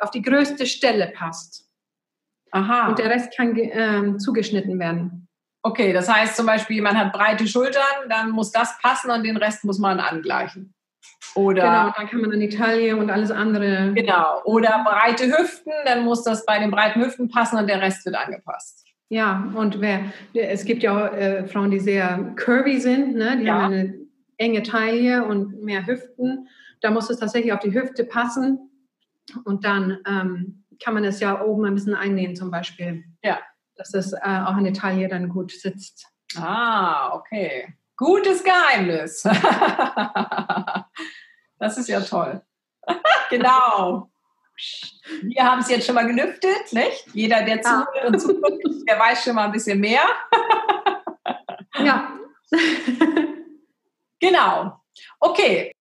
auf 0.00 0.10
die 0.10 0.22
größte 0.22 0.66
Stelle 0.66 1.08
passt. 1.08 1.68
Aha. 2.52 2.88
Und 2.88 2.98
der 2.98 3.10
Rest 3.10 3.36
kann 3.36 3.56
ähm, 3.56 4.18
zugeschnitten 4.18 4.78
werden. 4.78 5.28
Okay, 5.62 5.92
das 5.92 6.08
heißt 6.08 6.36
zum 6.36 6.46
Beispiel, 6.46 6.80
man 6.80 6.98
hat 6.98 7.12
breite 7.12 7.46
Schultern, 7.46 8.08
dann 8.08 8.30
muss 8.30 8.50
das 8.50 8.78
passen 8.78 9.10
und 9.10 9.24
den 9.24 9.36
Rest 9.36 9.64
muss 9.64 9.78
man 9.78 10.00
angleichen. 10.00 10.74
Oder 11.34 11.62
genau, 11.62 11.92
dann 11.96 12.08
kann 12.08 12.20
man 12.22 12.32
an 12.32 12.40
die 12.40 12.48
Taille 12.48 12.96
und 12.96 13.10
alles 13.10 13.30
andere. 13.30 13.92
Genau. 13.94 14.42
Oder 14.44 14.84
breite 14.84 15.26
Hüften, 15.26 15.72
dann 15.84 16.04
muss 16.04 16.24
das 16.24 16.44
bei 16.46 16.58
den 16.58 16.70
breiten 16.70 17.02
Hüften 17.02 17.28
passen 17.28 17.58
und 17.58 17.68
der 17.68 17.80
Rest 17.80 18.04
wird 18.04 18.16
angepasst. 18.16 18.86
Ja, 19.10 19.52
und 19.54 19.80
wer, 19.80 20.04
es 20.34 20.64
gibt 20.64 20.82
ja 20.82 20.92
auch 20.92 21.12
äh, 21.12 21.46
Frauen, 21.46 21.70
die 21.70 21.80
sehr 21.80 22.32
curvy 22.36 22.80
sind, 22.80 23.16
ne? 23.16 23.36
die 23.38 23.44
ja. 23.44 23.54
haben 23.54 23.72
eine 23.72 23.94
enge 24.38 24.62
Taille 24.62 25.24
und 25.24 25.62
mehr 25.62 25.86
Hüften. 25.86 26.48
Da 26.80 26.90
muss 26.90 27.10
es 27.10 27.18
tatsächlich 27.18 27.52
auf 27.52 27.60
die 27.60 27.74
Hüfte 27.74 28.04
passen. 28.04 28.70
Und 29.44 29.64
dann 29.64 29.98
ähm, 30.06 30.64
kann 30.82 30.94
man 30.94 31.04
es 31.04 31.20
ja 31.20 31.42
oben 31.42 31.64
ein 31.66 31.74
bisschen 31.74 31.94
einnähen 31.94 32.34
zum 32.34 32.50
Beispiel. 32.50 33.04
Ja. 33.22 33.38
Dass 33.80 33.94
es 33.94 34.12
äh, 34.12 34.42
auch 34.44 34.62
der 34.62 34.74
Taille 34.74 35.08
dann 35.08 35.30
gut 35.30 35.52
sitzt. 35.52 36.06
Ah, 36.36 37.14
okay. 37.14 37.72
Gutes 37.96 38.44
Geheimnis. 38.44 39.22
das 41.58 41.78
ist 41.78 41.88
ja 41.88 42.02
toll. 42.02 42.42
genau. 43.30 44.10
Wir 45.22 45.44
haben 45.44 45.62
es 45.62 45.70
jetzt 45.70 45.86
schon 45.86 45.94
mal 45.94 46.06
gelüftet, 46.06 46.70
nicht? 46.72 47.06
Jeder, 47.14 47.42
der 47.42 47.62
zuhört 47.62 48.04
und 48.06 48.20
zuguckt, 48.20 48.62
der 48.86 48.98
weiß 48.98 49.24
schon 49.24 49.34
mal 49.34 49.46
ein 49.46 49.52
bisschen 49.52 49.80
mehr. 49.80 50.02
ja. 51.78 52.18
genau. 54.20 54.78
Okay, 55.20 55.72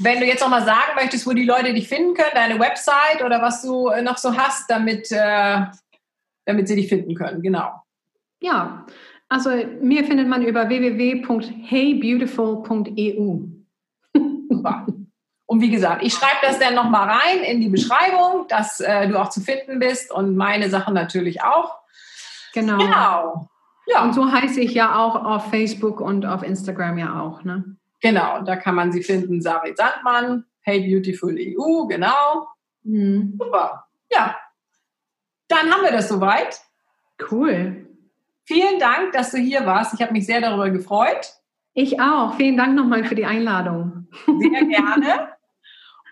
wenn 0.00 0.20
du 0.20 0.26
jetzt 0.26 0.42
noch 0.42 0.50
mal 0.50 0.66
sagen 0.66 0.94
möchtest, 0.94 1.26
wo 1.26 1.32
die 1.32 1.46
Leute 1.46 1.72
dich 1.72 1.88
finden 1.88 2.12
können, 2.12 2.34
deine 2.34 2.60
Website 2.60 3.22
oder 3.24 3.40
was 3.40 3.62
du 3.62 3.88
äh, 3.88 4.02
noch 4.02 4.18
so 4.18 4.36
hast, 4.36 4.70
damit, 4.70 5.10
äh, 5.10 5.62
damit 6.48 6.66
sie 6.66 6.74
dich 6.76 6.88
finden 6.88 7.14
können, 7.14 7.42
genau. 7.42 7.82
Ja, 8.40 8.86
also 9.28 9.50
mir 9.82 10.04
findet 10.04 10.28
man 10.28 10.42
über 10.42 10.70
www.heybeautiful.eu. 10.70 13.40
Super. 14.48 14.86
Und 15.44 15.60
wie 15.60 15.68
gesagt, 15.70 16.02
ich 16.02 16.14
schreibe 16.14 16.38
das 16.42 16.58
dann 16.58 16.74
noch 16.74 16.88
mal 16.88 17.06
rein 17.08 17.40
in 17.40 17.60
die 17.60 17.68
Beschreibung, 17.68 18.46
dass 18.48 18.80
äh, 18.80 19.06
du 19.08 19.20
auch 19.20 19.28
zu 19.28 19.42
finden 19.42 19.78
bist 19.78 20.10
und 20.10 20.36
meine 20.36 20.70
Sachen 20.70 20.94
natürlich 20.94 21.42
auch. 21.42 21.76
Genau. 22.54 22.78
Genau. 22.78 23.50
Ja. 23.86 24.04
Und 24.04 24.14
so 24.14 24.32
heiße 24.32 24.60
ich 24.60 24.72
ja 24.72 24.98
auch 24.98 25.22
auf 25.24 25.50
Facebook 25.50 26.00
und 26.00 26.24
auf 26.24 26.42
Instagram 26.42 26.96
ja 26.98 27.20
auch, 27.20 27.44
ne? 27.44 27.76
Genau, 28.00 28.40
da 28.42 28.56
kann 28.56 28.74
man 28.74 28.90
sie 28.92 29.02
finden. 29.02 29.42
Sari 29.42 29.74
Sandmann, 29.74 30.46
Hey 30.60 30.80
Beautiful 30.80 31.36
EU, 31.38 31.86
genau. 31.86 32.48
Mhm. 32.84 33.36
Super. 33.38 33.84
Ja, 34.10 34.34
dann 35.48 35.70
haben 35.70 35.82
wir 35.82 35.92
das 35.92 36.08
soweit. 36.08 36.60
Cool. 37.30 37.86
Vielen 38.44 38.78
Dank, 38.78 39.12
dass 39.12 39.30
du 39.30 39.38
hier 39.38 39.66
warst. 39.66 39.94
Ich 39.94 40.00
habe 40.00 40.12
mich 40.12 40.26
sehr 40.26 40.40
darüber 40.40 40.70
gefreut. 40.70 41.34
Ich 41.74 42.00
auch. 42.00 42.34
Vielen 42.36 42.56
Dank 42.56 42.74
nochmal 42.74 43.04
für 43.04 43.14
die 43.14 43.26
Einladung. 43.26 44.08
Sehr 44.26 44.64
gerne. 44.64 45.28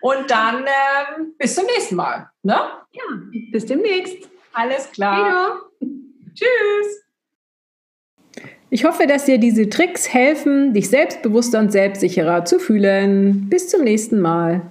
Und 0.01 0.29
dann 0.29 0.63
ähm, 0.63 1.33
bis 1.37 1.55
zum 1.55 1.65
nächsten 1.65 1.95
Mal. 1.95 2.29
Ne? 2.43 2.57
Ja, 2.91 3.03
bis 3.51 3.65
demnächst. 3.65 4.29
Alles 4.53 4.91
klar. 4.91 5.61
Video. 5.79 5.95
Tschüss. 6.33 7.03
Ich 8.69 8.85
hoffe, 8.85 9.07
dass 9.07 9.25
dir 9.25 9.37
diese 9.37 9.69
Tricks 9.69 10.13
helfen, 10.13 10.73
dich 10.73 10.89
selbstbewusster 10.89 11.59
und 11.59 11.71
selbstsicherer 11.71 12.45
zu 12.45 12.59
fühlen. 12.59 13.49
Bis 13.49 13.69
zum 13.69 13.83
nächsten 13.83 14.19
Mal. 14.19 14.69